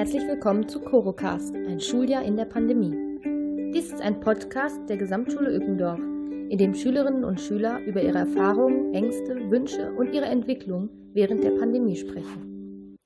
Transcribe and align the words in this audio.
Herzlich 0.00 0.26
willkommen 0.26 0.66
zu 0.66 0.80
Corocast, 0.80 1.54
ein 1.54 1.78
Schuljahr 1.78 2.22
in 2.22 2.34
der 2.34 2.46
Pandemie. 2.46 2.96
Dies 3.74 3.92
ist 3.92 4.00
ein 4.00 4.18
Podcast 4.18 4.80
der 4.88 4.96
Gesamtschule 4.96 5.54
Ückendorf, 5.54 5.98
in 5.98 6.56
dem 6.56 6.74
Schülerinnen 6.74 7.22
und 7.22 7.38
Schüler 7.38 7.80
über 7.80 8.00
ihre 8.00 8.16
Erfahrungen, 8.16 8.94
Ängste, 8.94 9.50
Wünsche 9.50 9.92
und 9.92 10.14
ihre 10.14 10.24
Entwicklung 10.24 10.88
während 11.12 11.44
der 11.44 11.50
Pandemie 11.50 11.96
sprechen. 11.96 12.96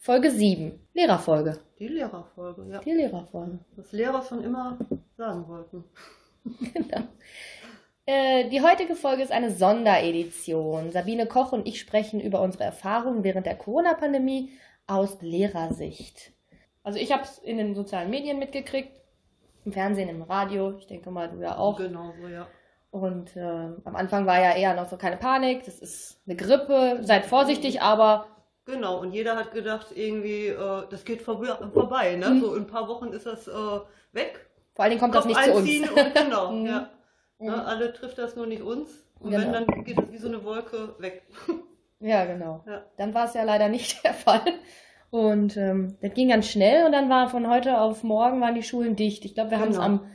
Folge 0.00 0.32
7, 0.32 0.80
Lehrerfolge. 0.94 1.58
Die 1.78 1.86
Lehrerfolge, 1.86 2.66
ja. 2.68 2.80
Die 2.80 2.90
Lehrerfolge. 2.90 3.60
Was 3.76 3.92
Lehrer 3.92 4.22
schon 4.22 4.42
immer 4.42 4.80
sagen 5.16 5.46
wollten. 5.46 5.84
genau. 6.74 7.06
Äh, 8.04 8.50
die 8.50 8.62
heutige 8.62 8.96
Folge 8.96 9.22
ist 9.22 9.30
eine 9.30 9.52
Sonderedition. 9.52 10.90
Sabine 10.90 11.26
Koch 11.26 11.52
und 11.52 11.68
ich 11.68 11.78
sprechen 11.78 12.20
über 12.20 12.40
unsere 12.40 12.64
Erfahrungen 12.64 13.22
während 13.22 13.46
der 13.46 13.54
Corona-Pandemie 13.54 14.50
aus 14.86 15.18
Lehrersicht. 15.20 16.32
Also 16.82 16.98
ich 16.98 17.12
habe 17.12 17.22
es 17.22 17.38
in 17.38 17.56
den 17.58 17.74
sozialen 17.74 18.10
Medien 18.10 18.38
mitgekriegt, 18.38 18.90
im 19.64 19.72
Fernsehen, 19.72 20.08
im 20.08 20.22
Radio. 20.22 20.74
Ich 20.78 20.86
denke 20.86 21.10
mal, 21.10 21.28
du 21.28 21.40
ja 21.40 21.56
auch. 21.56 21.76
Genau 21.78 22.12
so, 22.20 22.26
ja. 22.28 22.46
Und 22.90 23.36
äh, 23.36 23.40
am 23.40 23.96
Anfang 23.96 24.26
war 24.26 24.38
ja 24.40 24.54
eher 24.54 24.74
noch 24.74 24.88
so 24.88 24.96
keine 24.96 25.16
Panik. 25.16 25.64
Das 25.64 25.78
ist 25.78 26.20
eine 26.26 26.36
Grippe. 26.36 26.98
Seid 27.02 27.24
vorsichtig, 27.26 27.80
aber 27.80 28.26
Genau, 28.64 29.00
und 29.00 29.12
jeder 29.12 29.34
hat 29.36 29.52
gedacht, 29.52 29.88
irgendwie, 29.94 30.46
äh, 30.48 30.82
das 30.88 31.04
geht 31.04 31.20
vor, 31.22 31.42
vorbei, 31.72 32.14
ne? 32.14 32.30
Mhm. 32.30 32.40
So 32.40 32.54
in 32.54 32.62
ein 32.62 32.66
paar 32.68 32.86
Wochen 32.88 33.08
ist 33.08 33.26
das 33.26 33.48
äh, 33.48 33.52
weg. 34.12 34.46
vor 34.74 34.84
allen 34.84 34.90
Dingen 34.90 35.00
kommt 35.00 35.14
das 35.16 35.24
Kopf 35.24 35.34
nicht 35.34 35.44
zu 35.44 35.52
uns. 35.54 35.90
Und, 35.90 36.14
genau, 36.14 36.52
Mhm. 36.52 36.66
ja. 36.66 36.90
Mhm. 37.38 37.46
Ne, 37.46 37.64
alle 37.66 37.92
trifft 37.92 38.18
das 38.18 38.36
nur 38.36 38.46
nicht 38.46 38.62
uns. 38.62 38.90
Und 39.18 39.30
Genau. 39.30 39.42
wenn, 39.52 39.52
dann 39.66 39.84
geht 39.84 39.98
es 40.00 40.12
wie 40.12 40.18
so 40.18 40.28
eine 40.28 40.44
Wolke 40.44 40.94
weg. 40.98 41.22
Ja, 42.02 42.24
genau. 42.24 42.62
Ja. 42.66 42.84
Dann 42.96 43.14
war 43.14 43.24
es 43.26 43.34
ja 43.34 43.42
leider 43.44 43.68
nicht 43.68 44.02
der 44.04 44.14
Fall. 44.14 44.42
Und 45.10 45.56
ähm, 45.56 45.96
das 46.00 46.14
ging 46.14 46.28
ganz 46.30 46.48
schnell 46.48 46.84
und 46.86 46.92
dann 46.92 47.08
war 47.10 47.28
von 47.28 47.48
heute 47.48 47.80
auf 47.80 48.02
morgen 48.02 48.40
waren 48.40 48.54
die 48.54 48.62
Schulen 48.62 48.96
dicht. 48.96 49.24
Ich 49.24 49.34
glaube, 49.34 49.50
wir 49.50 49.58
haben 49.60 49.68
es 49.70 49.76
Genau. 49.76 49.86
am 49.86 50.06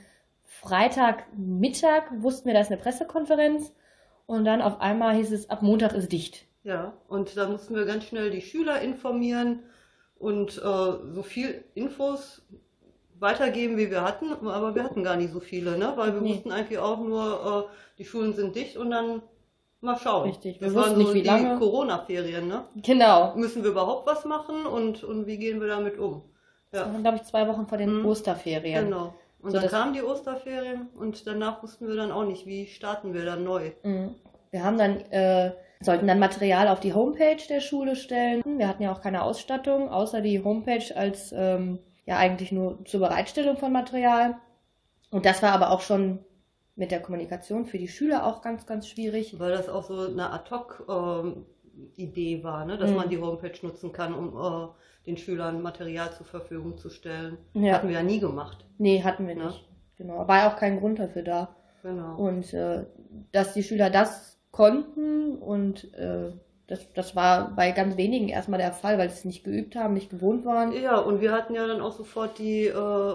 Freitagmittag, 0.44 2.04
wussten 2.18 2.48
wir, 2.48 2.54
da 2.54 2.62
ist 2.62 2.72
eine 2.72 2.82
Pressekonferenz 2.82 3.74
und 4.26 4.46
dann 4.46 4.62
auf 4.62 4.82
einmal 4.82 5.16
hieß 5.16 5.32
es, 5.32 5.50
ab 5.50 5.62
Montag 5.62 5.94
ist 5.94 6.12
dicht. 6.12 6.46
Ja, 6.64 6.94
und 7.08 7.38
da 7.38 7.48
mussten 7.48 7.76
wir 7.76 7.86
ganz 7.86 8.06
schnell 8.06 8.30
die 8.32 8.42
Schüler 8.42 8.82
informieren 8.82 9.64
und 10.20 10.58
äh, 10.58 10.62
so 10.62 11.24
viel 11.24 11.64
Infos 11.76 12.42
weitergeben, 13.20 13.78
wie 13.78 13.90
wir 13.90 14.04
hatten, 14.04 14.32
aber 14.48 14.76
wir 14.76 14.84
hatten 14.84 15.04
gar 15.04 15.16
nicht 15.16 15.32
so 15.34 15.40
viele, 15.40 15.78
ne? 15.78 15.94
Weil 15.96 16.14
wir 16.14 16.22
Nee. 16.22 16.36
wussten 16.36 16.52
eigentlich 16.52 16.80
auch 16.80 17.00
nur, 17.00 17.68
äh, 17.70 17.98
die 17.98 18.06
Schulen 18.06 18.34
sind 18.34 18.56
dicht 18.56 18.78
und 18.78 18.92
dann 18.92 19.22
mal 19.82 19.98
schauen. 19.98 20.24
Richtig, 20.30 20.60
wir 20.60 20.68
Das 20.68 20.76
wussten 20.76 20.90
waren 20.92 20.98
nicht, 20.98 21.08
so 21.10 21.14
wie 21.14 21.22
die 21.22 21.28
lange. 21.28 21.58
Corona-Ferien, 21.58 22.48
ne? 22.48 22.64
Genau. 22.84 23.36
Müssen 23.36 23.64
wir 23.64 23.72
überhaupt 23.72 24.08
was 24.08 24.26
machen 24.26 24.66
und, 24.66 25.04
und 25.04 25.28
wie 25.28 25.38
gehen 25.38 25.60
wir 25.62 25.68
damit 25.68 25.98
um? 26.00 26.24
Das 26.72 26.82
Ja, 26.82 26.92
waren, 26.94 27.02
glaube 27.02 27.18
ich, 27.18 27.24
zwei 27.24 27.48
Wochen 27.48 27.68
vor 27.68 27.78
den 27.78 28.00
Mhm. 28.02 28.06
Osterferien. 28.06 28.86
genau. 28.86 29.14
Und 29.42 29.52
So, 29.52 29.58
dann 29.58 29.64
das- 29.64 29.72
kamen 29.72 29.94
die 29.94 30.02
Osterferien 30.04 30.88
und 31.00 31.26
danach 31.28 31.62
wussten 31.64 31.88
wir 31.88 31.96
dann 31.96 32.12
auch 32.12 32.26
nicht, 32.26 32.46
wie 32.46 32.66
starten 32.68 33.14
wir 33.14 33.24
dann 33.26 33.44
neu. 33.44 33.72
Mhm. 33.84 34.16
Wir 34.52 34.64
haben 34.64 34.78
dann, 34.78 35.00
äh, 35.12 35.52
sollten 35.80 36.08
dann 36.08 36.20
Material 36.20 36.68
auf 36.70 36.80
die 36.80 36.94
Homepage 36.94 37.38
der 37.48 37.60
Schule 37.62 37.96
stellen. 37.96 38.42
Wir 38.46 38.68
hatten 38.68 38.82
ja 38.82 38.92
auch 38.92 39.02
keine 39.02 39.22
Ausstattung, 39.22 39.90
außer 39.90 40.22
die 40.22 40.44
Homepage 40.44 40.84
als 40.96 41.32
ähm, 41.36 41.80
ja 42.06 42.18
eigentlich 42.18 42.52
nur 42.52 42.84
zur 42.86 43.02
Bereitstellung 43.02 43.58
von 43.58 43.72
Material. 43.72 44.36
Und 45.12 45.26
das 45.26 45.44
war 45.44 45.52
aber 45.52 45.70
auch 45.72 45.82
schon 45.82 46.20
mit 46.78 46.92
der 46.92 47.02
Kommunikation 47.02 47.66
für 47.66 47.78
die 47.78 47.90
Schüler 47.90 48.26
auch 48.26 48.42
ganz, 48.42 48.66
ganz 48.66 48.88
schwierig. 48.88 49.38
Weil 49.40 49.52
das 49.52 49.68
auch 49.68 49.84
so 49.84 50.00
eine 50.08 50.32
Ad-Hoc-Idee 50.32 52.44
war, 52.44 52.66
ne? 52.66 52.78
dass 52.78 52.90
Mhm. 52.92 52.96
man 52.96 53.10
die 53.10 53.20
Homepage 53.20 53.58
nutzen 53.64 53.92
kann, 53.92 54.14
um 54.14 54.38
äh, 54.38 54.68
den 55.06 55.18
Schülern 55.18 55.62
Material 55.62 56.12
zur 56.14 56.26
Verfügung 56.26 56.78
zu 56.78 56.90
stellen. 56.90 57.38
Ja. 57.54 57.74
Hatten 57.76 57.88
wir 57.90 57.96
ja 57.96 58.04
nie 58.04 58.20
gemacht. 58.20 58.66
Nee, 58.78 59.04
hatten 59.04 59.28
wir 59.28 59.36
Ja. 59.36 59.48
nicht. 59.48 59.66
Genau. 59.98 60.28
War 60.28 60.38
ja 60.38 60.52
auch 60.52 60.58
kein 60.58 60.80
Grund 60.80 61.00
dafür 61.00 61.24
da. 61.24 61.56
Genau. 61.84 62.16
Und 62.18 62.54
äh, 62.54 62.86
dass 63.32 63.54
die 63.54 63.64
Schüler 63.64 63.90
das 63.90 64.38
konnten 64.52 65.38
und 65.38 65.94
äh, 65.96 66.32
das, 66.68 66.92
das 66.94 67.16
war 67.16 67.56
bei 67.56 67.72
ganz 67.72 67.96
wenigen 67.96 68.28
erstmal 68.28 68.60
der 68.60 68.74
Fall, 68.74 68.98
weil 68.98 69.10
sie 69.10 69.16
es 69.16 69.26
nicht 69.26 69.44
geübt 69.46 69.76
haben, 69.76 69.94
nicht 69.94 70.10
gewohnt 70.10 70.44
waren. 70.46 70.74
Ja, 70.74 70.98
und 71.00 71.22
wir 71.22 71.32
hatten 71.32 71.56
ja 71.56 71.66
dann 71.66 71.80
auch 71.82 71.94
sofort 71.94 72.38
die 72.40 72.66
äh, 72.66 73.14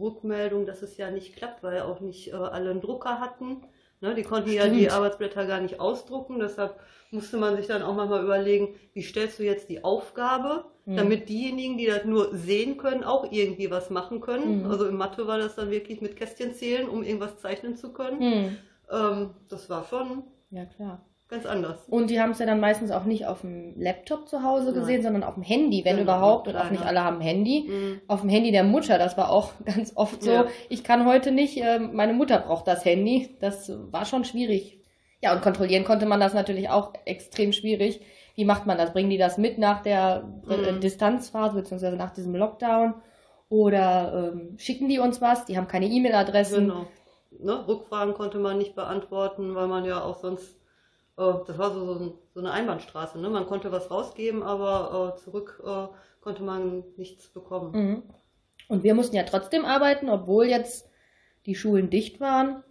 Rückmeldung, 0.00 0.66
dass 0.66 0.82
es 0.82 0.96
ja 0.96 1.10
nicht 1.10 1.36
klappt, 1.36 1.62
weil 1.62 1.82
auch 1.82 2.00
nicht 2.00 2.28
äh, 2.28 2.32
alle 2.36 2.70
einen 2.70 2.80
Drucker 2.80 3.20
hatten. 3.20 3.62
Ne? 4.00 4.14
Die 4.14 4.22
konnten 4.22 4.50
ja 4.52 4.64
Stimmt. 4.64 4.76
die 4.76 4.90
Arbeitsblätter 4.90 5.46
gar 5.46 5.60
nicht 5.60 5.80
ausdrucken, 5.80 6.38
deshalb 6.38 6.78
musste 7.10 7.36
man 7.36 7.56
sich 7.56 7.66
dann 7.66 7.82
auch 7.82 7.94
manchmal 7.94 8.24
überlegen, 8.24 8.74
wie 8.92 9.02
stellst 9.02 9.38
du 9.38 9.44
jetzt 9.44 9.68
die 9.68 9.84
Aufgabe, 9.84 10.64
Mhm. 10.86 10.96
damit 10.96 11.28
diejenigen, 11.28 11.78
die 11.78 11.86
das 11.86 12.04
nur 12.04 12.36
sehen 12.36 12.76
können, 12.76 13.04
auch 13.04 13.30
irgendwie 13.32 13.70
was 13.70 13.90
machen 13.90 14.20
können. 14.20 14.60
Mhm. 14.60 14.66
Also 14.70 14.86
in 14.86 14.96
Mathe 14.96 15.26
war 15.26 15.38
das 15.38 15.56
dann 15.56 15.70
wirklich 15.70 16.00
mit 16.00 16.16
Kästchen 16.16 16.54
zählen, 16.54 16.88
um 16.88 17.02
irgendwas 17.02 17.38
zeichnen 17.38 17.76
zu 17.76 17.92
können. 17.92 18.20
Hm. 18.20 18.56
Ähm, 18.90 19.30
das 19.48 19.70
war 19.70 19.84
schon 19.84 20.24
Ja, 20.50 20.64
klar. 20.66 21.04
Ganz 21.28 21.46
anders. 21.46 21.78
Und 21.88 22.10
die 22.10 22.20
haben 22.20 22.30
es 22.30 22.38
ja 22.38 22.46
dann 22.46 22.60
meistens 22.60 22.90
auch 22.90 23.04
nicht 23.04 23.26
auf 23.26 23.40
dem 23.40 23.74
Laptop 23.80 24.28
zu 24.28 24.42
Hause 24.42 24.66
Nein. 24.66 24.74
gesehen, 24.74 25.02
sondern 25.02 25.22
auf 25.24 25.34
dem 25.34 25.42
Handy, 25.42 25.84
wenn 25.84 25.96
Genau, 25.96 26.02
überhaupt. 26.04 26.48
Und 26.48 26.56
auch 26.56 26.70
nicht 26.70 26.84
alle 26.84 27.02
haben 27.02 27.16
ein 27.16 27.22
Handy. 27.22 27.66
Mhm. 27.68 28.00
Auf 28.08 28.20
dem 28.20 28.30
Handy 28.30 28.52
der 28.52 28.64
Mutter, 28.64 28.98
das 28.98 29.16
war 29.16 29.30
auch 29.30 29.52
ganz 29.64 29.92
oft 29.96 30.22
so. 30.22 30.30
Ja. 30.30 30.46
Ich 30.68 30.84
kann 30.84 31.06
heute 31.06 31.32
nicht, 31.32 31.56
äh, 31.60 31.78
meine 31.78 32.12
Mutter 32.12 32.38
braucht 32.38 32.66
das 32.68 32.84
Handy. 32.84 33.36
Das 33.40 33.72
war 33.90 34.04
schon 34.04 34.24
schwierig. 34.24 34.80
Ja, 35.22 35.32
und 35.34 35.40
kontrollieren 35.42 35.84
konnte 35.84 36.06
man 36.06 36.20
das 36.20 36.34
natürlich 36.34 36.68
auch 36.68 36.92
extrem 37.06 37.52
schwierig. 37.52 38.00
Wie 38.36 38.44
macht 38.44 38.66
man 38.66 38.76
das? 38.76 38.92
Bringen 38.92 39.10
die 39.10 39.16
das 39.18 39.38
mit 39.38 39.58
nach 39.58 39.82
der 39.82 40.24
äh, 40.50 40.72
Mhm. 40.72 40.80
Distanzphase, 40.80 41.54
beziehungsweise 41.56 41.96
nach 41.96 42.10
diesem 42.12 42.34
Lockdown? 42.34 42.94
Oder 43.48 44.32
ähm, 44.34 44.56
schicken 44.58 44.88
die 44.88 44.98
uns 44.98 45.20
was? 45.20 45.44
Die 45.44 45.56
haben 45.56 45.68
keine 45.68 45.86
E-Mail-Adressen. 45.86 46.68
Genau. 46.68 46.86
Ne? 47.38 47.66
Rückfragen 47.68 48.14
konnte 48.14 48.38
man 48.38 48.58
nicht 48.58 48.74
beantworten, 48.74 49.54
weil 49.54 49.66
man 49.68 49.84
ja 49.84 50.02
auch 50.02 50.16
sonst, 50.18 50.56
das 51.16 51.58
war 51.58 51.72
so, 51.72 51.94
so, 51.94 52.18
so 52.34 52.40
eine 52.40 52.50
Einbahnstraße. 52.50 53.20
Ne? 53.20 53.30
Man 53.30 53.46
konnte 53.46 53.70
was 53.70 53.90
rausgeben, 53.90 54.42
aber 54.42 55.14
äh, 55.14 55.20
zurück 55.20 55.62
äh, 55.64 55.86
konnte 56.20 56.42
man 56.42 56.84
nichts 56.96 57.28
bekommen. 57.28 57.72
Mhm. 57.72 58.02
Und 58.68 58.82
wir 58.82 58.94
mussten 58.94 59.16
ja 59.16 59.24
trotzdem 59.24 59.64
arbeiten, 59.64 60.08
obwohl 60.08 60.46
jetzt 60.46 60.90
die 61.46 61.54
Schulen 61.54 61.90
dicht 61.90 62.20
waren. 62.20 62.62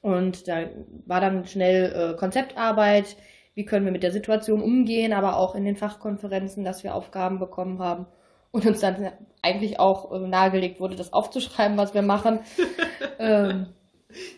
Und 0.00 0.48
da 0.48 0.68
war 1.06 1.20
dann 1.20 1.46
schnell 1.46 2.12
äh, 2.12 2.16
Konzeptarbeit, 2.16 3.16
wie 3.54 3.64
können 3.64 3.84
wir 3.84 3.92
mit 3.92 4.02
der 4.02 4.12
Situation 4.12 4.62
umgehen, 4.62 5.12
aber 5.12 5.36
auch 5.36 5.54
in 5.54 5.64
den 5.64 5.76
Fachkonferenzen, 5.76 6.64
dass 6.64 6.84
wir 6.84 6.94
Aufgaben 6.94 7.38
bekommen 7.38 7.78
haben 7.78 8.06
und 8.50 8.66
uns 8.66 8.80
dann 8.80 9.10
eigentlich 9.42 9.80
auch 9.80 10.12
äh, 10.12 10.18
nahegelegt 10.18 10.80
wurde, 10.80 10.96
das 10.96 11.12
aufzuschreiben, 11.12 11.76
was 11.76 11.94
wir 11.94 12.02
machen. 12.02 12.40
ähm, 13.18 13.66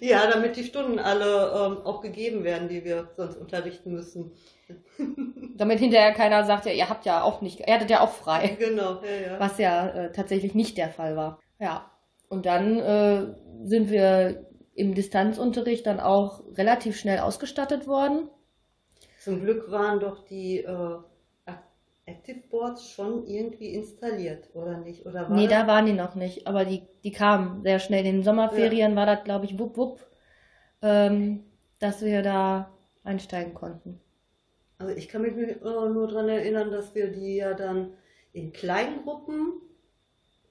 Ja, 0.00 0.30
damit 0.30 0.56
die 0.56 0.64
Stunden 0.64 0.98
alle 0.98 1.52
ähm, 1.52 1.78
auch 1.84 2.00
gegeben 2.00 2.44
werden, 2.44 2.68
die 2.68 2.84
wir 2.84 3.10
sonst 3.16 3.36
unterrichten 3.36 3.92
müssen. 3.92 4.32
damit 5.56 5.78
hinterher 5.78 6.12
keiner 6.12 6.44
sagt, 6.44 6.66
ja, 6.66 6.72
ihr 6.72 6.88
habt 6.88 7.04
ja 7.06 7.22
auch 7.22 7.40
nicht, 7.40 7.60
ihr 7.60 7.74
hattet 7.74 7.90
ja 7.90 8.00
auch 8.00 8.10
frei. 8.10 8.56
Genau, 8.58 9.00
ja, 9.02 9.32
ja. 9.32 9.40
was 9.40 9.58
ja 9.58 9.88
äh, 9.88 10.12
tatsächlich 10.12 10.54
nicht 10.54 10.76
der 10.78 10.90
Fall 10.90 11.16
war. 11.16 11.40
Ja, 11.58 11.90
und 12.28 12.46
dann 12.46 12.78
äh, 12.78 13.34
sind 13.64 13.90
wir 13.90 14.46
im 14.74 14.94
Distanzunterricht 14.94 15.86
dann 15.86 16.00
auch 16.00 16.42
relativ 16.56 16.98
schnell 16.98 17.20
ausgestattet 17.20 17.86
worden. 17.86 18.28
Zum 19.22 19.40
Glück 19.40 19.70
waren 19.70 20.00
doch 20.00 20.24
die 20.24 20.58
äh, 20.58 20.98
Active 22.06 22.40
Boards 22.48 22.88
schon 22.88 23.26
irgendwie 23.26 23.74
installiert, 23.74 24.48
oder 24.54 24.78
nicht? 24.78 25.04
Oder 25.06 25.28
war 25.28 25.36
nee, 25.36 25.48
das? 25.48 25.58
da 25.58 25.66
waren 25.66 25.86
die 25.86 25.92
noch 25.92 26.14
nicht, 26.14 26.46
aber 26.46 26.64
die, 26.64 26.82
die 27.02 27.10
kamen 27.10 27.62
sehr 27.62 27.80
schnell. 27.80 28.06
In 28.06 28.16
den 28.16 28.22
Sommerferien 28.22 28.94
war 28.94 29.06
das, 29.06 29.24
glaube 29.24 29.44
ich, 29.44 29.58
wupp, 29.58 29.76
wupp, 29.76 30.06
ähm, 30.82 31.44
dass 31.80 32.02
wir 32.02 32.22
da 32.22 32.72
einsteigen 33.02 33.54
konnten. 33.54 34.00
Also 34.78 34.94
ich 34.94 35.08
kann 35.08 35.22
mich 35.22 35.34
nur, 35.34 35.88
nur 35.90 36.06
daran 36.06 36.28
erinnern, 36.28 36.70
dass 36.70 36.94
wir 36.94 37.10
die 37.10 37.36
ja 37.36 37.54
dann 37.54 37.94
in 38.32 38.52
kleinen 38.52 39.02
Gruppen 39.02 39.54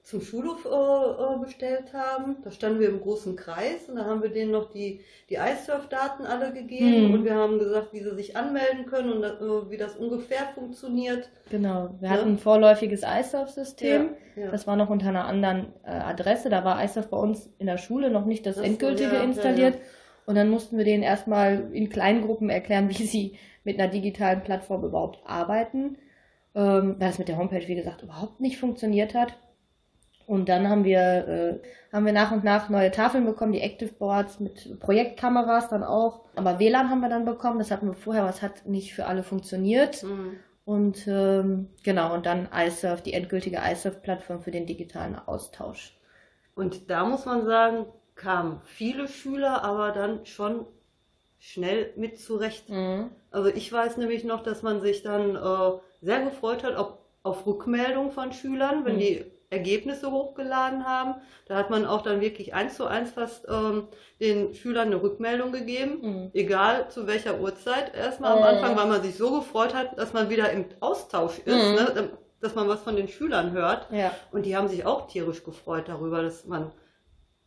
zum 0.06 0.20
Schulhof 0.20 0.64
äh, 0.64 0.68
äh, 0.68 1.38
bestellt 1.44 1.92
haben. 1.92 2.36
Da 2.44 2.52
standen 2.52 2.78
wir 2.78 2.88
im 2.90 3.00
großen 3.00 3.34
Kreis 3.34 3.88
und 3.88 3.96
da 3.96 4.04
haben 4.04 4.22
wir 4.22 4.30
denen 4.30 4.52
noch 4.52 4.70
die, 4.70 5.00
die 5.28 5.34
iSurf-Daten 5.34 6.24
alle 6.24 6.52
gegeben 6.52 7.06
Hm. 7.08 7.14
und 7.14 7.24
wir 7.24 7.34
haben 7.34 7.58
gesagt, 7.58 7.92
wie 7.92 7.98
sie 8.04 8.14
sich 8.14 8.36
anmelden 8.36 8.86
können 8.86 9.12
und 9.14 9.24
äh, 9.24 9.68
wie 9.70 9.76
das 9.76 9.96
ungefähr 9.96 10.46
funktioniert. 10.54 11.28
Genau, 11.50 11.90
wir 11.98 12.08
Ja. 12.08 12.14
hatten 12.14 12.34
ein 12.34 12.38
vorläufiges 12.38 13.02
iSurf-System. 13.02 14.10
Ja, 14.36 14.44
ja. 14.44 14.50
Das 14.52 14.68
war 14.68 14.76
noch 14.76 14.90
unter 14.90 15.08
einer 15.08 15.24
anderen 15.24 15.72
äh, 15.82 15.90
Adresse. 15.90 16.50
Da 16.50 16.64
war 16.64 16.82
iSurf 16.84 17.08
bei 17.08 17.16
uns 17.16 17.50
in 17.58 17.66
der 17.66 17.78
Schule 17.78 18.08
noch 18.08 18.26
nicht 18.26 18.46
das 18.46 18.56
so, 18.56 18.62
endgültige 18.62 19.16
installiert. 19.16 19.76
Und 20.24 20.36
dann 20.36 20.50
mussten 20.50 20.78
wir 20.78 20.84
denen 20.84 21.02
erstmal 21.02 21.68
in 21.72 21.88
kleinen 21.88 22.22
Gruppen 22.22 22.48
erklären, 22.48 22.88
wie 22.90 23.06
sie 23.06 23.38
mit 23.64 23.80
einer 23.80 23.90
digitalen 23.90 24.42
Plattform 24.44 24.84
überhaupt 24.84 25.18
arbeiten. 25.26 25.98
Ähm, 26.54 26.94
weil 26.98 27.08
das 27.08 27.18
mit 27.18 27.26
der 27.26 27.38
Homepage, 27.38 27.66
wie 27.66 27.74
gesagt, 27.74 28.02
überhaupt 28.02 28.40
nicht 28.40 28.56
funktioniert 28.58 29.12
hat. 29.12 29.36
Und 30.26 30.48
dann 30.48 30.68
haben 30.68 30.84
wir, 30.84 30.98
äh, 31.28 31.94
haben 31.94 32.04
wir 32.04 32.12
nach 32.12 32.32
und 32.32 32.42
nach 32.42 32.68
neue 32.68 32.90
Tafeln 32.90 33.24
bekommen, 33.24 33.52
die 33.52 33.60
Active 33.60 33.92
Boards 33.92 34.40
mit 34.40 34.80
Projektkameras 34.80 35.68
dann 35.68 35.84
auch. 35.84 36.24
Aber 36.34 36.58
WLAN 36.58 36.90
haben 36.90 37.00
wir 37.00 37.08
dann 37.08 37.24
bekommen, 37.24 37.58
das 37.58 37.70
hatten 37.70 37.86
wir 37.86 37.94
vorher, 37.94 38.22
aber 38.22 38.30
es 38.30 38.42
hat 38.42 38.66
nicht 38.66 38.92
für 38.92 39.06
alle 39.06 39.22
funktioniert. 39.22 40.02
Mhm. 40.02 40.36
Und 40.64 41.06
ähm, 41.06 41.68
genau, 41.84 42.12
und 42.12 42.26
dann 42.26 42.48
iSurf, 42.52 43.00
die 43.00 43.12
endgültige 43.12 43.60
iSurf-Plattform 43.64 44.40
für 44.40 44.50
den 44.50 44.66
digitalen 44.66 45.14
Austausch. 45.14 45.96
Und 46.56 46.90
da 46.90 47.04
muss 47.04 47.24
man 47.24 47.46
sagen, 47.46 47.86
kamen 48.16 48.60
viele 48.64 49.06
Schüler, 49.06 49.62
aber 49.62 49.92
dann 49.92 50.26
schon 50.26 50.66
schnell 51.38 51.92
mit 51.96 52.18
zurecht. 52.18 52.68
Mhm. 52.68 53.10
Also 53.30 53.48
ich 53.48 53.72
weiß 53.72 53.96
nämlich 53.98 54.24
noch, 54.24 54.42
dass 54.42 54.62
man 54.62 54.80
sich 54.80 55.04
dann 55.04 55.36
äh, 55.36 55.78
sehr 56.00 56.24
gefreut 56.24 56.64
hat 56.64 56.74
auf, 56.74 56.94
auf 57.22 57.46
Rückmeldung 57.46 58.10
von 58.10 58.32
Schülern, 58.32 58.84
wenn 58.84 58.96
mhm. 58.96 59.00
die 59.00 59.35
Ergebnisse 59.50 60.10
hochgeladen 60.10 60.86
haben. 60.86 61.14
Da 61.46 61.56
hat 61.56 61.70
man 61.70 61.86
auch 61.86 62.02
dann 62.02 62.20
wirklich 62.20 62.54
eins 62.54 62.76
zu 62.76 62.86
eins 62.86 63.12
fast 63.12 63.46
ähm, 63.48 63.88
den 64.20 64.54
Schülern 64.54 64.88
eine 64.88 65.02
Rückmeldung 65.02 65.52
gegeben, 65.52 65.98
mhm. 66.00 66.30
egal 66.34 66.88
zu 66.90 67.06
welcher 67.06 67.40
Uhrzeit. 67.40 67.94
Erstmal 67.94 68.36
am 68.36 68.42
Anfang, 68.42 68.76
weil 68.76 68.86
man 68.86 69.02
sich 69.02 69.16
so 69.16 69.30
gefreut 69.38 69.74
hat, 69.74 69.98
dass 69.98 70.12
man 70.12 70.30
wieder 70.30 70.50
im 70.50 70.66
Austausch 70.80 71.38
ist, 71.38 71.54
mhm. 71.54 71.74
ne? 71.74 72.10
dass 72.40 72.54
man 72.54 72.68
was 72.68 72.82
von 72.82 72.96
den 72.96 73.08
Schülern 73.08 73.52
hört. 73.52 73.90
Ja. 73.90 74.12
Und 74.32 74.46
die 74.46 74.56
haben 74.56 74.68
sich 74.68 74.84
auch 74.84 75.06
tierisch 75.06 75.44
gefreut 75.44 75.88
darüber, 75.88 76.22
dass 76.22 76.44
man 76.46 76.72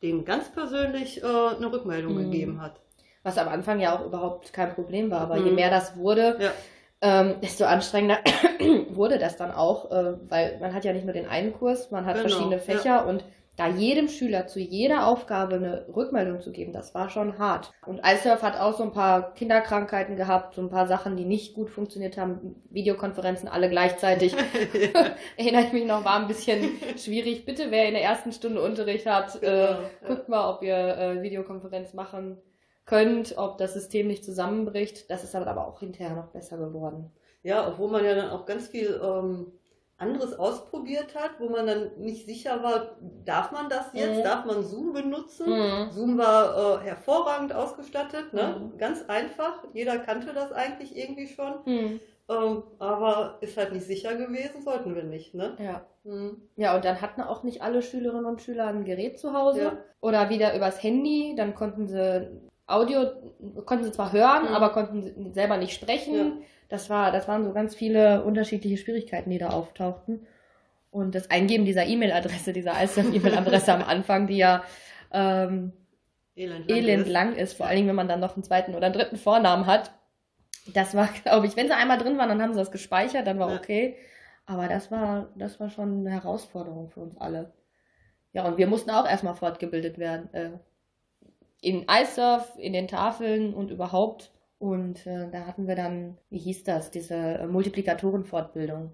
denen 0.02 0.25
ganz 0.25 0.50
persönlich 0.52 1.22
äh, 1.22 1.25
eine 1.25 1.72
Rückmeldung 1.72 2.13
mhm. 2.13 2.31
gegeben 2.31 2.62
hat. 2.62 2.80
Was 3.24 3.38
am 3.38 3.50
Anfang 3.50 3.81
ja 3.81 3.98
auch 3.98 4.06
überhaupt 4.06 4.54
kein 4.54 4.74
Problem 4.74 5.12
war, 5.12 5.22
aber 5.22 5.38
je 5.38 5.50
mhm. 5.50 5.56
mehr 5.56 5.69
das 5.69 5.98
wurde, 5.98 6.38
ja 6.40 6.52
ähm, 7.01 7.36
desto 7.42 7.66
anstrengender 7.66 8.19
wurde 8.90 9.19
das 9.19 9.38
dann 9.38 9.51
auch, 9.51 9.92
äh, 9.92 10.13
weil 10.30 10.57
man 10.60 10.74
hat 10.74 10.86
ja 10.86 10.94
nicht 10.94 11.06
nur 11.06 11.13
den 11.13 11.28
einen 11.28 11.54
Kurs, 11.54 11.92
man 11.92 12.06
hat 12.06 12.16
genau, 12.16 12.30
verschiedene 12.30 12.60
Fächer 12.60 12.84
ja. 12.86 13.01
und 13.01 13.24
da 13.60 13.68
jedem 13.68 14.07
Schüler 14.07 14.48
zu 14.48 14.60
jeder 14.60 15.06
Aufgabe 15.06 15.56
eine 15.56 15.86
Rückmeldung 15.94 16.40
zu 16.40 16.54
geben, 16.54 16.72
das 16.72 16.96
war 16.96 17.10
schon 17.10 17.38
hart. 17.38 17.74
Und 17.86 18.00
iSurf 18.06 18.42
hat 18.42 18.57
auch 18.57 18.78
so 18.78 18.84
ein 18.84 18.94
paar 18.94 19.34
Kinderkrankheiten 19.34 20.16
gehabt, 20.16 20.56
so 20.56 20.62
ein 20.62 20.69
paar 20.69 20.88
Sachen, 20.88 21.18
die 21.18 21.25
nicht 21.25 21.56
gut 21.56 21.69
funktioniert 21.69 22.18
haben. 22.18 22.56
Videokonferenzen 22.69 23.50
alle 23.50 23.69
gleichzeitig. 23.69 24.34
Erinnere 25.38 25.63
ich 25.63 25.74
mich 25.74 25.86
noch, 25.86 26.06
war 26.06 26.22
ein 26.22 26.28
bisschen 26.28 26.69
schwierig. 26.98 27.45
Bitte, 27.45 27.69
wer 27.69 27.88
in 27.88 27.95
der 27.95 28.04
ersten 28.04 28.31
Stunde 28.31 28.62
Unterricht 28.62 29.06
hat, 29.06 29.36
äh, 29.36 29.40
genau, 29.40 29.52
ja. 29.52 29.80
guckt 30.07 30.30
mal, 30.30 30.50
ob 30.50 30.63
ihr 30.63 30.78
äh, 30.78 31.22
Videokonferenz 31.22 31.94
machen 31.94 32.38
könnt, 32.90 33.38
ob 33.38 33.60
das 33.60 33.76
System 33.76 34.08
nicht 34.08 34.26
zusammenbricht. 34.26 35.12
Das 35.12 35.24
ist 35.24 35.36
aber 35.36 35.68
auch 35.68 35.80
hinterher 35.80 36.16
noch 36.16 36.30
besser 36.30 36.58
geworden. 36.58 37.12
Ja, 37.44 37.68
obwohl 37.68 37.90
man 37.90 38.04
ja 38.04 38.16
dann 38.16 38.32
auch 38.32 38.48
ganz 38.48 38.68
viel 38.68 39.00
ähm, 39.02 39.52
anderes 39.98 40.38
ausprobiert 40.38 41.14
hat, 41.14 41.40
wo 41.40 41.50
man 41.50 41.68
dann 41.68 41.92
nicht 42.00 42.26
sicher 42.26 42.64
war, 42.64 42.98
darf 43.26 43.52
man 43.52 43.70
das 43.70 43.94
jetzt, 43.94 44.20
mhm. 44.20 44.24
darf 44.24 44.46
man 44.46 44.64
Zoom 44.64 44.94
benutzen? 44.94 45.50
Mhm. 45.50 45.92
Zoom 45.92 46.18
war 46.18 46.82
äh, 46.82 46.86
hervorragend 46.86 47.54
ausgestattet, 47.54 48.34
ne? 48.34 48.60
Mhm. 48.60 48.78
ganz 48.80 49.06
einfach, 49.08 49.64
jeder 49.74 50.00
kannte 50.00 50.34
das 50.34 50.52
eigentlich 50.52 50.98
irgendwie 50.98 51.28
schon. 51.28 51.54
Mhm. 51.66 52.00
Ähm, 52.28 52.64
aber 52.80 53.38
ist 53.42 53.58
halt 53.58 53.72
nicht 53.72 53.86
sicher 53.86 54.16
gewesen, 54.16 54.64
sollten 54.64 54.96
wir 54.96 55.04
nicht, 55.04 55.36
ne? 55.36 55.56
Ja. 55.60 55.86
Mhm. 56.04 56.42
Ja, 56.56 56.76
und 56.76 56.86
dann 56.86 57.02
hatten 57.02 57.22
auch 57.22 57.44
nicht 57.44 57.62
alle 57.62 57.84
Schülerinnen 57.84 58.26
und 58.26 58.42
Schüler 58.42 58.68
ein 58.68 58.84
Gerät 58.84 59.20
zu 59.20 59.34
Hause 59.34 59.62
ja. 59.62 59.78
oder 60.02 60.30
wieder 60.30 60.56
übers 60.56 60.82
Handy, 60.82 61.36
dann 61.38 61.54
konnten 61.54 61.88
sie 61.88 62.49
Audio 62.69 63.06
konnten 63.66 63.83
sie 63.83 63.92
zwar 63.92 64.13
hören, 64.13 64.44
mhm. 64.44 64.54
aber 64.54 64.69
konnten 64.69 65.33
selber 65.33 65.57
nicht 65.57 65.74
sprechen. 65.74 66.16
Ja. 66.16 66.31
Das 66.69 66.89
war, 66.89 67.12
das 67.12 67.27
waren 67.27 67.44
so 67.44 67.51
ganz 67.51 67.75
viele 67.75 68.24
unterschiedliche 68.24 68.77
Schwierigkeiten, 68.77 69.30
die 69.30 69.39
da 69.39 69.50
auftauchten. 69.50 70.27
Und 70.92 71.16
das 71.16 71.30
Eingeben 71.30 71.66
dieser 71.66 71.86
E-Mail-Adresse, 71.86 72.54
dieser 72.54 72.81
ISF-E-Mail-Adresse 72.81 73.74
am 73.74 73.81
Anfang, 73.81 74.27
die 74.27 74.38
ja 74.38 74.63
ähm, 75.12 75.74
elend, 76.36 76.68
lang, 76.68 76.77
elend 76.77 77.07
ist. 77.07 77.12
lang 77.12 77.36
ist, 77.36 77.54
vor 77.54 77.66
allen 77.66 77.75
Dingen, 77.77 77.89
wenn 77.89 77.95
man 77.95 78.07
dann 78.07 78.19
noch 78.19 78.36
einen 78.36 78.44
zweiten 78.44 78.75
oder 78.75 78.86
einen 78.86 78.95
dritten 78.95 79.18
Vornamen 79.18 79.66
hat. 79.66 79.92
Das 80.74 80.95
war, 80.95 81.07
glaube 81.24 81.48
ich, 81.48 81.56
wenn 81.56 81.68
sie 81.68 81.75
einmal 81.75 81.98
drin 81.98 82.18
waren, 82.18 82.30
dann 82.30 82.42
haben 82.42 82.54
sie 82.54 82.60
das 82.60 82.71
gespeichert, 82.71 83.27
dann 83.27 83.39
war 83.39 83.50
ja. 83.50 83.57
okay. 83.57 83.98
Aber 84.45 84.68
das 84.68 84.89
war, 84.89 85.30
das 85.36 85.60
war 85.60 85.69
schon 85.69 86.00
eine 86.00 86.10
Herausforderung 86.10 86.89
für 86.89 87.01
uns 87.01 87.18
alle. 87.18 87.54
Ja, 88.33 88.45
und 88.45 88.57
wir 88.57 88.68
mussten 88.68 88.89
auch 88.89 89.07
erstmal 89.07 89.36
fortgebildet 89.36 89.98
werden, 89.98 90.33
äh, 90.33 90.51
in 91.62 91.86
iSurf, 91.90 92.58
in 92.58 92.74
den 92.74 92.88
Tafeln 92.88 93.54
und 93.54 93.72
überhaupt. 93.72 94.32
Und 94.58 95.06
äh, 95.08 95.30
da 95.32 95.46
hatten 95.46 95.68
wir 95.68 95.76
dann, 95.76 96.18
wie 96.30 96.38
hieß 96.38 96.64
das, 96.64 96.92
diese 96.92 97.16
äh, 97.16 97.48
Multiplikatorenfortbildung. 97.48 98.92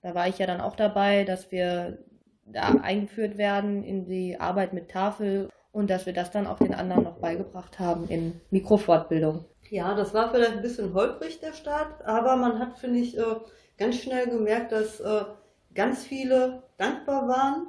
Da 0.00 0.14
war 0.14 0.28
ich 0.28 0.38
ja 0.38 0.46
dann 0.46 0.60
auch 0.60 0.76
dabei, 0.76 1.24
dass 1.24 1.50
wir 1.52 1.98
da 2.46 2.74
eingeführt 2.82 3.38
werden 3.38 3.82
in 3.82 4.06
die 4.06 4.38
Arbeit 4.38 4.72
mit 4.72 4.90
Tafel 4.90 5.48
und 5.72 5.90
dass 5.90 6.06
wir 6.06 6.12
das 6.12 6.30
dann 6.30 6.46
auch 6.46 6.58
den 6.58 6.74
anderen 6.74 7.04
noch 7.04 7.18
beigebracht 7.18 7.78
haben 7.78 8.08
in 8.08 8.40
Mikrofortbildung. 8.50 9.44
Ja, 9.70 9.94
das 9.94 10.14
war 10.14 10.30
vielleicht 10.30 10.52
ein 10.52 10.62
bisschen 10.62 10.94
holprig 10.94 11.40
der 11.40 11.52
Start, 11.52 12.04
aber 12.04 12.36
man 12.36 12.58
hat, 12.58 12.78
finde 12.78 13.00
ich, 13.00 13.16
äh, 13.18 13.22
ganz 13.78 13.96
schnell 13.96 14.26
gemerkt, 14.26 14.72
dass 14.72 15.00
äh, 15.00 15.24
ganz 15.74 16.04
viele 16.04 16.62
dankbar 16.76 17.28
waren 17.28 17.66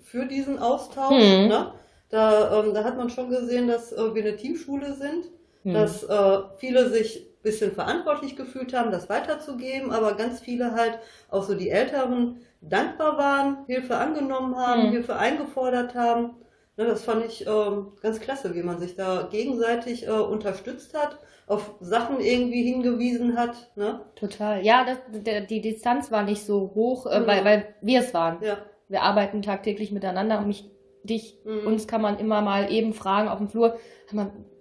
für 0.00 0.26
diesen 0.26 0.58
Austausch. 0.58 1.22
Hm. 1.22 1.48
Ne? 1.48 1.72
Da, 2.14 2.60
ähm, 2.60 2.74
da 2.74 2.84
hat 2.84 2.96
man 2.96 3.10
schon 3.10 3.28
gesehen, 3.28 3.66
dass 3.66 3.92
äh, 3.92 4.14
wir 4.14 4.22
eine 4.22 4.36
Teamschule 4.36 4.94
sind, 4.94 5.30
mhm. 5.64 5.74
dass 5.74 6.04
äh, 6.04 6.38
viele 6.58 6.88
sich 6.88 7.16
ein 7.16 7.42
bisschen 7.42 7.72
verantwortlich 7.72 8.36
gefühlt 8.36 8.72
haben, 8.72 8.92
das 8.92 9.08
weiterzugeben, 9.08 9.90
aber 9.90 10.14
ganz 10.14 10.38
viele 10.38 10.76
halt, 10.76 11.00
auch 11.28 11.42
so 11.42 11.56
die 11.56 11.70
Älteren, 11.70 12.38
dankbar 12.60 13.18
waren, 13.18 13.66
Hilfe 13.66 13.96
angenommen 13.96 14.56
haben, 14.56 14.86
mhm. 14.86 14.90
Hilfe 14.92 15.16
eingefordert 15.16 15.96
haben. 15.96 16.36
Ne, 16.76 16.84
das 16.86 17.02
fand 17.02 17.26
ich 17.26 17.48
ähm, 17.48 17.88
ganz 18.00 18.20
klasse, 18.20 18.54
wie 18.54 18.62
man 18.62 18.78
sich 18.78 18.94
da 18.94 19.28
gegenseitig 19.28 20.06
äh, 20.06 20.10
unterstützt 20.10 20.96
hat, 20.96 21.18
auf 21.48 21.74
Sachen 21.80 22.20
irgendwie 22.20 22.62
hingewiesen 22.62 23.36
hat. 23.36 23.72
Ne? 23.74 24.02
Total. 24.14 24.64
Ja, 24.64 24.84
das, 24.84 24.98
der, 25.10 25.40
die 25.40 25.60
Distanz 25.60 26.12
war 26.12 26.22
nicht 26.22 26.46
so 26.46 26.70
hoch, 26.76 27.06
äh, 27.06 27.18
mhm. 27.18 27.26
weil, 27.26 27.44
weil 27.44 27.74
wir 27.80 27.98
es 27.98 28.14
waren. 28.14 28.40
Ja. 28.40 28.58
Wir 28.88 29.02
arbeiten 29.02 29.42
tagtäglich 29.42 29.90
miteinander 29.90 30.38
und 30.38 30.46
mich 30.46 30.70
dich, 31.04 31.38
mhm. 31.44 31.66
uns 31.66 31.86
kann 31.86 32.02
man 32.02 32.18
immer 32.18 32.40
mal 32.40 32.72
eben 32.72 32.94
fragen 32.94 33.28
auf 33.28 33.38
dem 33.38 33.48
Flur, 33.48 33.76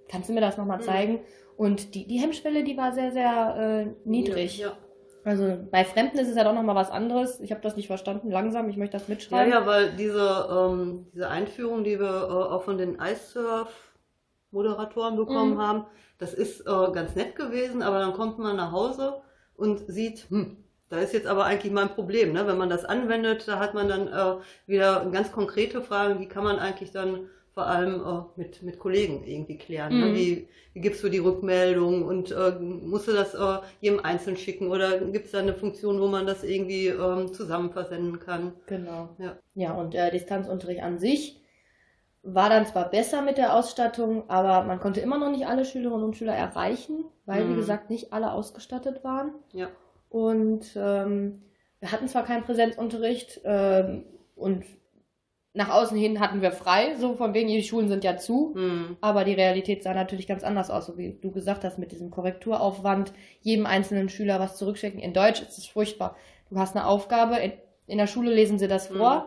kannst 0.10 0.30
du 0.30 0.34
mir 0.34 0.42
das 0.42 0.58
nochmal 0.58 0.80
mhm. 0.80 0.84
zeigen? 0.84 1.20
Und 1.58 1.96
die, 1.96 2.06
die 2.08 2.18
Hemmschwelle, 2.18 2.64
die 2.64 2.78
war 2.78 2.94
sehr, 2.94 3.12
sehr 3.12 3.56
äh, 3.58 3.88
niedrig. 4.08 4.60
Ja, 4.60 4.68
ja. 4.68 4.78
Also 5.26 5.58
bei 5.72 5.86
Fremden 5.86 6.20
ist 6.20 6.28
es 6.28 6.36
ja 6.36 6.44
doch 6.44 6.54
nochmal 6.54 6.76
was 6.76 6.92
anderes. 6.92 7.40
Ich 7.40 7.52
habe 7.52 7.62
das 7.62 7.78
nicht 7.78 7.88
verstanden, 7.88 8.30
langsam, 8.30 8.68
ich 8.70 8.76
möchte 8.76 8.98
das 8.98 9.08
mitschreiben. 9.08 9.50
Ja, 9.52 9.62
ja, 9.62 9.66
weil 9.66 9.96
diese, 9.96 10.50
ähm, 10.52 11.08
diese 11.14 11.30
Einführung, 11.30 11.86
die 11.86 11.98
wir 12.00 12.06
äh, 12.06 12.52
auch 12.54 12.64
von 12.64 12.78
den 12.78 12.98
Ice-Surf-Moderatoren 13.00 15.16
bekommen 15.16 15.54
mhm. 15.54 15.62
haben, 15.62 15.86
das 16.18 16.34
ist 16.34 16.60
äh, 16.62 16.92
ganz 16.92 17.16
nett 17.16 17.38
gewesen, 17.38 17.82
aber 17.82 18.00
dann 18.00 18.12
kommt 18.14 18.38
man 18.40 18.58
nach 18.58 18.74
Hause 18.74 19.22
und 19.56 19.88
sieht, 19.88 20.30
hm, 20.30 20.63
da 20.94 21.00
ist 21.00 21.12
jetzt 21.12 21.26
aber 21.26 21.46
eigentlich 21.46 21.74
mein 21.74 21.90
Problem, 21.90 22.34
ne? 22.34 22.46
wenn 22.46 22.58
man 22.58 22.70
das 22.70 22.86
anwendet, 22.86 23.48
da 23.48 23.58
hat 23.58 23.74
man 23.74 23.88
dann 23.88 24.08
äh, 24.08 24.36
wieder 24.68 25.10
ganz 25.12 25.32
konkrete 25.32 25.82
Fragen, 25.82 26.20
die 26.20 26.28
kann 26.28 26.44
man 26.44 26.60
eigentlich 26.60 26.92
dann 26.92 27.30
vor 27.56 27.66
allem 27.66 27.96
äh, 27.96 28.40
mit, 28.40 28.62
mit 28.62 28.78
Kollegen 28.78 29.24
irgendwie 29.26 29.58
klären. 29.58 29.98
Ne? 29.98 30.06
Mhm. 30.06 30.12
Ne? 30.12 30.20
Wie, 30.20 30.48
wie 30.74 30.82
gibst 30.82 31.04
du 31.04 31.10
die 31.10 31.18
Rückmeldung 31.18 32.04
und 32.04 32.32
äh, 32.32 32.52
musst 32.60 33.08
du 33.08 33.12
das 33.12 33.34
äh, 33.34 33.66
jedem 33.82 34.02
einzeln 34.02 34.38
schicken 34.38 34.70
oder 34.70 35.00
gibt 35.00 35.26
es 35.26 35.32
da 35.32 35.40
eine 35.40 35.56
Funktion, 35.56 36.00
wo 36.00 36.06
man 36.06 36.28
das 36.28 36.44
irgendwie 36.44 36.90
ähm, 36.90 37.34
zusammen 37.34 37.72
versenden 37.72 38.20
kann? 38.20 38.54
Genau. 38.68 39.10
Ja, 39.18 39.38
ja 39.56 39.74
und 39.74 39.96
der 39.96 40.12
Distanzunterricht 40.12 40.84
an 40.84 41.00
sich 41.00 41.42
war 42.22 42.50
dann 42.50 42.68
zwar 42.68 42.92
besser 42.92 43.24
mit 43.24 43.40
der 43.40 43.56
Ausstattung, 43.56 44.30
aber 44.30 44.64
man 44.64 44.80
konnte 44.80 45.02
immer 45.02 45.18
noch 45.18 45.32
nicht 45.32 45.48
alle 45.48 45.66
Schülerinnen 45.66 46.06
und 46.06 46.16
Schüler 46.16 46.36
erreichen, 46.36 47.06
weil, 47.26 47.46
mhm. 47.46 47.52
wie 47.52 47.56
gesagt, 47.56 47.90
nicht 47.90 48.14
alle 48.14 48.32
ausgestattet 48.32 49.04
waren. 49.04 49.32
Ja. 49.54 49.70
Und 50.14 50.76
ähm, 50.76 51.42
wir 51.80 51.92
hatten 51.92 52.08
zwar 52.08 52.24
keinen 52.24 52.44
Präsenzunterricht 52.44 53.42
ähm, 53.46 54.06
und 54.36 54.64
nach 55.56 55.72
außen 55.72 55.98
hin 55.98 56.20
hatten 56.20 56.44
wir 56.44 56.52
frei, 56.52 56.94
so 57.00 57.16
von 57.16 57.34
wegen, 57.34 57.48
die 57.48 57.64
Schulen 57.64 57.88
sind 57.88 58.04
ja 58.04 58.16
zu, 58.16 58.54
mhm. 58.56 58.98
aber 59.02 59.24
die 59.24 59.34
Realität 59.34 59.82
sah 59.82 59.96
natürlich 59.96 60.28
ganz 60.28 60.44
anders 60.44 60.70
aus, 60.70 60.86
so 60.86 61.00
wie 61.00 61.18
du 61.20 61.32
gesagt 61.32 61.64
hast, 61.64 61.80
mit 61.80 61.92
diesem 61.92 62.12
Korrekturaufwand, 62.12 63.12
jedem 63.42 63.66
einzelnen 63.66 64.08
Schüler 64.08 64.40
was 64.40 64.56
zurückschicken. 64.56 65.00
In 65.00 65.14
Deutsch 65.14 65.42
ist 65.42 65.58
es 65.58 65.66
furchtbar. 65.66 66.16
Du 66.52 66.60
hast 66.60 66.76
eine 66.76 66.86
Aufgabe, 66.86 67.38
in, 67.38 67.54
in 67.88 67.98
der 67.98 68.06
Schule 68.08 68.32
lesen 68.32 68.60
sie 68.60 68.68
das 68.68 68.90
vor, 68.90 69.16
mhm. 69.16 69.24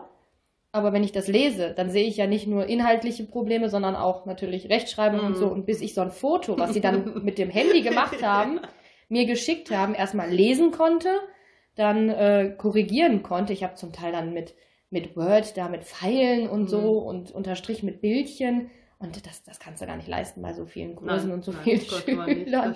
aber 0.71 0.93
wenn 0.93 1.03
ich 1.03 1.11
das 1.11 1.27
lese, 1.27 1.73
dann 1.75 1.89
sehe 1.89 2.07
ich 2.07 2.15
ja 2.15 2.27
nicht 2.27 2.47
nur 2.47 2.65
inhaltliche 2.65 3.25
Probleme, 3.25 3.67
sondern 3.67 3.97
auch 3.97 4.25
natürlich 4.25 4.69
Rechtschreibung 4.69 5.19
mhm. 5.19 5.27
und 5.27 5.35
so. 5.35 5.47
Und 5.47 5.65
bis 5.65 5.81
ich 5.81 5.93
so 5.93 5.99
ein 5.99 6.11
Foto, 6.11 6.57
was 6.57 6.73
sie 6.73 6.81
dann 6.81 7.23
mit 7.25 7.37
dem 7.37 7.49
Handy 7.49 7.81
gemacht 7.81 8.23
haben, 8.23 8.61
mir 9.09 9.25
geschickt 9.25 9.71
haben, 9.71 9.93
erstmal 9.93 10.29
lesen 10.29 10.71
konnte, 10.71 11.09
dann 11.75 12.09
äh, 12.09 12.53
korrigieren 12.57 13.23
konnte. 13.23 13.53
Ich 13.53 13.63
habe 13.63 13.75
zum 13.75 13.93
Teil 13.93 14.11
dann 14.11 14.33
mit, 14.33 14.55
mit 14.89 15.15
Word 15.15 15.55
da 15.57 15.69
mit 15.69 15.83
Pfeilen 15.83 16.49
und 16.49 16.63
mhm. 16.63 16.67
so 16.67 16.99
und 16.99 17.31
unterstrich 17.31 17.83
mit 17.83 18.01
Bildchen. 18.01 18.69
Und 18.99 19.25
das, 19.25 19.43
das 19.43 19.59
kannst 19.59 19.81
du 19.81 19.85
gar 19.85 19.95
nicht 19.95 20.07
leisten 20.07 20.41
bei 20.41 20.53
so 20.53 20.65
vielen 20.65 20.95
Kursen 20.95 21.29
nein, 21.29 21.37
und 21.37 21.45
so 21.45 21.51
nein, 21.51 21.61
vielen 21.63 21.81
Schülern. 21.81 22.75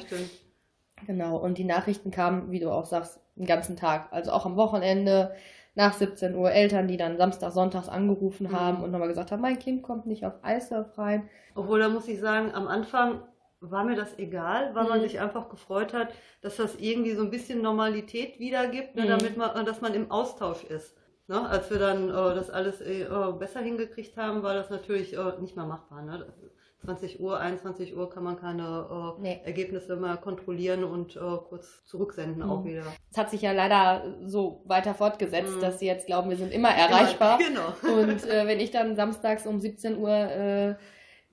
Genau, 1.07 1.37
und 1.37 1.57
die 1.57 1.63
Nachrichten 1.63 2.11
kamen, 2.11 2.51
wie 2.51 2.59
du 2.59 2.71
auch 2.71 2.85
sagst, 2.85 3.19
den 3.35 3.47
ganzen 3.47 3.75
Tag. 3.75 4.13
Also 4.13 4.31
auch 4.31 4.45
am 4.45 4.55
Wochenende 4.55 5.33
nach 5.73 5.93
17 5.93 6.35
Uhr 6.35 6.51
Eltern, 6.51 6.87
die 6.87 6.97
dann 6.97 7.17
Samstag, 7.17 7.51
Sonntags 7.53 7.89
angerufen 7.89 8.47
mhm. 8.47 8.51
haben 8.51 8.83
und 8.83 8.91
nochmal 8.91 9.07
gesagt 9.07 9.31
haben, 9.31 9.41
mein 9.41 9.57
Kind 9.57 9.83
kommt 9.83 10.05
nicht 10.05 10.25
auf 10.25 10.33
Eissurf 10.43 10.97
rein. 10.97 11.29
Obwohl, 11.55 11.79
da 11.79 11.89
muss 11.89 12.07
ich 12.07 12.19
sagen, 12.19 12.51
am 12.53 12.67
Anfang 12.67 13.21
war 13.61 13.83
mir 13.83 13.95
das 13.95 14.17
egal, 14.17 14.73
weil 14.73 14.85
man 14.85 14.97
Mhm. 14.99 15.03
sich 15.03 15.19
einfach 15.19 15.47
gefreut 15.49 15.93
hat, 15.93 16.09
dass 16.41 16.57
das 16.57 16.75
irgendwie 16.79 17.13
so 17.13 17.21
ein 17.21 17.29
bisschen 17.31 17.61
Normalität 17.61 18.39
wiedergibt, 18.39 18.95
ne, 18.95 19.03
Mhm. 19.03 19.07
damit 19.07 19.37
man, 19.37 19.65
dass 19.65 19.81
man 19.81 19.93
im 19.93 20.09
Austausch 20.11 20.63
ist. 20.63 20.95
Ne? 21.27 21.47
Als 21.47 21.69
wir 21.69 21.77
dann 21.79 22.09
äh, 22.09 22.11
das 22.35 22.49
alles 22.49 22.81
äh, 22.81 23.03
äh, 23.03 23.31
besser 23.37 23.59
hingekriegt 23.61 24.17
haben, 24.17 24.41
war 24.43 24.53
das 24.55 24.69
natürlich 24.69 25.15
äh, 25.15 25.39
nicht 25.39 25.55
mehr 25.55 25.65
machbar. 25.65 26.01
Ne? 26.01 26.25
20 26.83 27.19
Uhr, 27.19 27.39
21 27.39 27.95
Uhr 27.95 28.09
kann 28.09 28.23
man 28.23 28.39
keine 28.39 28.87
äh, 29.19 29.21
Nee. 29.21 29.41
Ergebnisse 29.45 29.95
mehr 29.95 30.17
kontrollieren 30.17 30.83
und 30.83 31.15
äh, 31.15 31.19
kurz 31.47 31.85
zurücksenden 31.85 32.41
auch 32.41 32.61
Mhm. 32.61 32.65
wieder. 32.65 32.83
Es 33.11 33.17
hat 33.19 33.29
sich 33.29 33.43
ja 33.43 33.51
leider 33.51 34.15
so 34.25 34.63
weiter 34.65 34.95
fortgesetzt, 34.95 35.57
Mhm. 35.57 35.61
dass 35.61 35.77
sie 35.77 35.85
jetzt 35.85 36.07
glauben, 36.07 36.31
wir 36.31 36.37
sind 36.37 36.51
immer 36.51 36.69
erreichbar. 36.71 37.37
Genau. 37.37 37.61
Und 38.01 38.25
äh, 38.27 38.47
wenn 38.47 38.59
ich 38.59 38.71
dann 38.71 38.95
samstags 38.95 39.45
um 39.45 39.59
17 39.59 39.99
Uhr 39.99 40.09
äh, 40.09 40.75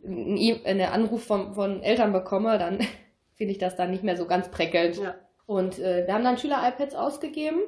einen 0.05 0.37
E- 0.37 0.64
einen 0.64 0.88
Anruf 0.90 1.25
von, 1.25 1.55
von 1.55 1.83
Eltern 1.83 2.12
bekomme, 2.12 2.59
dann 2.59 2.78
finde 3.35 3.52
ich 3.52 3.59
das 3.59 3.76
dann 3.76 3.90
nicht 3.90 4.05
mehr 4.05 4.17
so 4.17 4.26
ganz 4.26 4.49
prickelnd. 4.50 4.97
Ja. 4.99 5.14
Und 5.47 5.78
äh, 5.78 6.07
wir 6.07 6.14
haben 6.14 6.25
dann 6.25 6.38
Schüler-iPads 6.38 6.95
ausgegeben. 6.95 7.61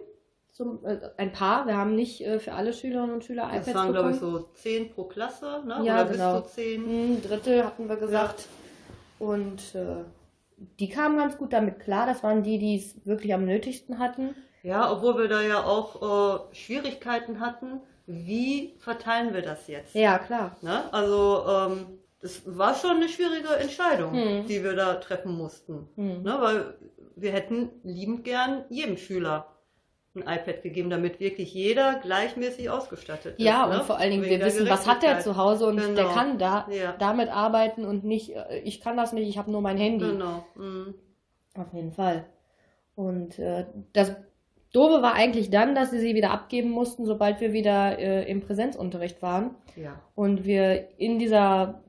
Zum, 0.52 0.84
äh, 0.84 0.98
ein 1.16 1.32
paar. 1.32 1.66
Wir 1.66 1.76
haben 1.76 1.94
nicht 1.94 2.20
äh, 2.26 2.40
für 2.40 2.52
alle 2.52 2.72
Schülerinnen 2.72 3.14
und 3.14 3.24
Schüler 3.24 3.44
iPads 3.44 3.66
Das 3.66 3.74
waren, 3.74 3.92
glaube 3.92 4.10
ich, 4.10 4.16
so 4.16 4.48
10 4.54 4.90
pro 4.90 5.04
Klasse, 5.04 5.62
ne? 5.64 5.80
Ja, 5.84 6.02
oder 6.02 6.12
genau. 6.12 6.40
bis 6.40 6.50
zu 6.50 6.54
10. 6.56 6.84
Ein 6.84 7.22
Drittel 7.22 7.64
hatten 7.64 7.88
wir 7.88 7.96
gesagt. 7.96 8.46
Und 9.18 9.74
äh, 9.74 10.04
die 10.78 10.88
kamen 10.88 11.16
ganz 11.18 11.38
gut 11.38 11.52
damit 11.52 11.78
klar. 11.80 12.06
Das 12.06 12.22
waren 12.22 12.42
die, 12.42 12.58
die 12.58 12.76
es 12.76 13.06
wirklich 13.06 13.32
am 13.32 13.44
nötigsten 13.44 13.98
hatten. 13.98 14.34
Ja, 14.62 14.92
obwohl 14.92 15.16
wir 15.18 15.28
da 15.28 15.40
ja 15.40 15.62
auch 15.64 16.50
äh, 16.50 16.54
Schwierigkeiten 16.54 17.40
hatten. 17.40 17.80
Wie 18.06 18.74
verteilen 18.80 19.32
wir 19.32 19.42
das 19.42 19.68
jetzt? 19.68 19.94
Ja, 19.94 20.18
klar. 20.18 20.56
Ne? 20.62 20.92
Also, 20.92 21.44
ähm, 21.48 21.86
das 22.20 22.42
war 22.46 22.74
schon 22.74 22.96
eine 22.96 23.08
schwierige 23.08 23.48
Entscheidung, 23.56 24.12
Hm. 24.12 24.46
die 24.46 24.62
wir 24.62 24.74
da 24.74 24.94
treffen 24.96 25.32
mussten. 25.36 25.88
Hm. 25.96 26.22
Ne? 26.22 26.36
Weil 26.40 26.74
wir 27.16 27.32
hätten 27.32 27.70
liebend 27.82 28.24
gern 28.24 28.64
jedem 28.68 28.96
Schüler 28.96 29.46
ein 30.14 30.22
iPad 30.22 30.62
gegeben, 30.62 30.90
damit 30.90 31.20
wirklich 31.20 31.54
jeder 31.54 32.00
gleichmäßig 32.00 32.68
ausgestattet 32.68 33.38
ist. 33.38 33.44
Ja, 33.44 33.66
ne? 33.68 33.78
und 33.78 33.84
vor 33.84 33.96
allen 33.98 34.10
Dingen, 34.10 34.24
Wegen 34.24 34.40
wir 34.40 34.46
wissen, 34.46 34.68
was 34.68 34.86
hat 34.88 35.02
der 35.04 35.20
zu 35.20 35.36
Hause 35.36 35.66
und 35.66 35.76
Genau. 35.76 35.94
der 35.94 36.06
kann 36.06 36.36
da 36.38 36.66
Ja. 36.70 36.94
damit 36.98 37.28
arbeiten 37.28 37.84
und 37.84 38.02
nicht, 38.04 38.34
äh, 38.34 38.58
ich 38.64 38.80
kann 38.80 38.96
das 38.96 39.12
nicht, 39.12 39.28
ich 39.28 39.38
habe 39.38 39.50
nur 39.52 39.60
mein 39.60 39.76
Handy. 39.78 40.06
Genau. 40.06 40.44
Mhm. 40.56 40.94
Auf 41.56 41.72
jeden 41.72 41.92
Fall. 41.92 42.26
Und 42.96 43.38
äh, 43.38 43.66
das 43.92 44.16
Doofe 44.72 45.00
war 45.02 45.14
eigentlich 45.14 45.50
dann, 45.50 45.74
dass 45.74 45.90
sie 45.90 46.00
sie 46.00 46.14
wieder 46.14 46.32
abgeben 46.32 46.70
mussten, 46.70 47.04
sobald 47.06 47.40
wir 47.40 47.52
wieder 47.52 47.98
äh, 47.98 48.28
im 48.30 48.40
Präsenzunterricht 48.40 49.22
waren. 49.22 49.54
Ja. 49.76 50.00
Und 50.14 50.44
wir 50.44 50.88
in 50.98 51.18
dieser 51.18 51.82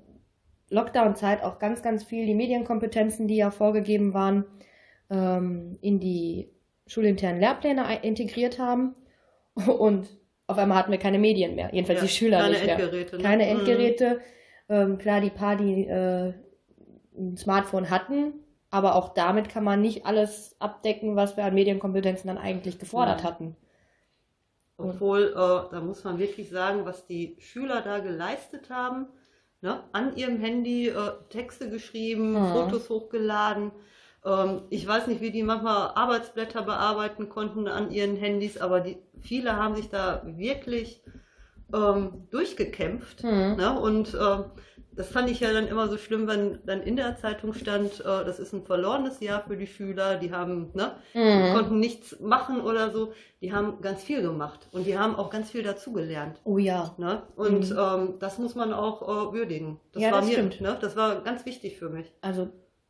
Lockdown-Zeit 0.71 1.43
auch 1.43 1.59
ganz, 1.59 1.83
ganz 1.83 2.03
viel 2.03 2.25
die 2.25 2.33
Medienkompetenzen, 2.33 3.27
die 3.27 3.35
ja 3.35 3.51
vorgegeben 3.51 4.13
waren, 4.13 4.45
ähm, 5.09 5.77
in 5.81 5.99
die 5.99 6.49
schulinternen 6.87 7.39
Lehrpläne 7.39 7.85
integriert 8.01 8.57
haben. 8.57 8.95
Und 9.67 10.07
auf 10.47 10.57
einmal 10.57 10.77
hatten 10.77 10.91
wir 10.91 10.99
keine 10.99 11.19
Medien 11.19 11.55
mehr. 11.55 11.69
Jedenfalls 11.73 11.99
ja. 11.99 12.05
die 12.05 12.11
Schüler 12.11 12.39
Keine 12.39 12.51
nicht 12.51 12.65
mehr. 12.65 12.79
Endgeräte. 12.79 13.17
Ne? 13.17 13.23
Keine 13.23 13.43
Mhm. 13.43 13.49
Endgeräte. 13.51 14.21
Ähm, 14.69 14.97
klar, 14.97 15.21
die 15.21 15.29
paar, 15.29 15.55
die 15.55 15.85
äh, 15.85 16.33
ein 17.17 17.37
Smartphone 17.37 17.89
hatten, 17.89 18.33
aber 18.69 18.95
auch 18.95 19.13
damit 19.13 19.49
kann 19.49 19.63
man 19.65 19.81
nicht 19.81 20.05
alles 20.05 20.55
abdecken, 20.59 21.15
was 21.15 21.35
wir 21.35 21.43
an 21.43 21.53
Medienkompetenzen 21.53 22.27
dann 22.27 22.37
eigentlich 22.37 22.79
gefordert 22.79 23.17
Nein. 23.17 23.25
hatten. 23.25 23.55
Obwohl, 24.77 25.33
äh, 25.35 25.71
da 25.71 25.81
muss 25.81 26.03
man 26.03 26.17
wirklich 26.19 26.49
sagen, 26.49 26.85
was 26.85 27.05
die 27.05 27.35
Schüler 27.39 27.81
da 27.81 27.99
geleistet 27.99 28.69
haben. 28.69 29.07
Ne? 29.61 29.83
An 29.91 30.15
ihrem 30.15 30.39
Handy 30.39 30.87
äh, 30.89 31.11
Texte 31.29 31.69
geschrieben, 31.69 32.33
Mhm. 32.33 32.47
Fotos 32.51 32.89
hochgeladen. 32.89 33.71
Ähm, 34.25 34.63
ich 34.69 34.87
weiß 34.87 35.07
nicht, 35.07 35.21
wie 35.21 35.31
die 35.31 35.43
manchmal 35.43 35.91
Arbeitsblätter 35.95 36.63
bearbeiten 36.63 37.29
konnten 37.29 37.67
an 37.67 37.91
ihren 37.91 38.15
Handys, 38.15 38.57
aber 38.57 38.81
die, 38.81 38.97
viele 39.19 39.55
haben 39.55 39.75
sich 39.75 39.89
da 39.89 40.23
wirklich 40.25 41.03
ähm, 41.73 42.27
durchgekämpft. 42.31 43.23
Hm. 43.23 43.55
Ne? 43.55 43.79
Und 43.79 44.13
ähm, 44.19 44.45
das 45.01 45.11
fand 45.11 45.29
ich 45.31 45.39
ja 45.39 45.51
dann 45.51 45.67
immer 45.67 45.87
so 45.87 45.97
schlimm, 45.97 46.27
wenn 46.27 46.59
dann 46.65 46.81
in 46.83 46.95
der 46.95 47.17
Zeitung 47.17 47.53
stand, 47.53 47.99
äh, 48.01 48.03
das 48.23 48.39
ist 48.39 48.53
ein 48.53 48.63
verlorenes 48.63 49.19
Jahr 49.19 49.43
für 49.47 49.57
die 49.57 49.65
Schüler, 49.65 50.17
die 50.17 50.31
haben, 50.31 50.69
ne, 50.75 50.95
Mhm. 51.15 51.53
konnten 51.53 51.79
nichts 51.79 52.19
machen 52.19 52.61
oder 52.61 52.91
so. 52.91 53.13
Die 53.41 53.51
haben 53.51 53.81
ganz 53.81 54.03
viel 54.03 54.21
gemacht 54.21 54.67
und 54.71 54.85
die 54.85 54.97
haben 54.99 55.15
auch 55.15 55.31
ganz 55.31 55.49
viel 55.49 55.63
dazugelernt. 55.63 56.39
Oh 56.43 56.59
ja. 56.59 56.93
Ne? 56.99 57.23
Und 57.35 57.71
Mhm. 57.71 57.77
ähm, 57.79 58.13
das 58.19 58.37
muss 58.37 58.53
man 58.53 58.71
auch 58.73 59.01
äh, 59.01 59.33
würdigen. 59.33 59.79
Das 59.93 60.03
Ja, 60.03 60.11
war 60.11 60.19
das 60.19 60.27
mir, 60.27 60.33
stimmt. 60.33 60.61
Ne? 60.61 60.77
Das 60.79 60.95
war 60.95 61.21
ganz 61.23 61.45
wichtig 61.47 61.77
für 61.79 61.89
mich. 61.89 62.11
Also 62.21 62.49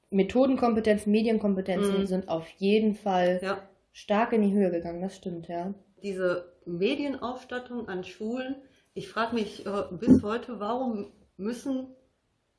Methodenkompetenzen, 0.10 1.12
Medienkompetenzen 1.12 2.01
Mhm. 2.01 2.06
sind 2.06 2.27
auf 2.27 2.46
jeden 2.58 2.96
Fall 2.96 3.39
Ja. 3.41 3.58
stark 3.94 4.34
in 4.34 4.41
die 4.41 4.51
Höhe 4.53 4.70
gegangen, 4.70 5.01
das 5.01 5.15
stimmt, 5.15 5.48
ja. 5.48 5.74
Diese 6.03 6.51
Medienausstattung 6.65 7.88
an 7.88 8.03
Schulen, 8.03 8.56
ich 8.94 9.08
frage 9.08 9.36
mich 9.36 9.65
äh, 9.65 9.84
bis 9.91 10.22
heute, 10.22 10.60
warum 10.60 11.13
müssen 11.38 11.88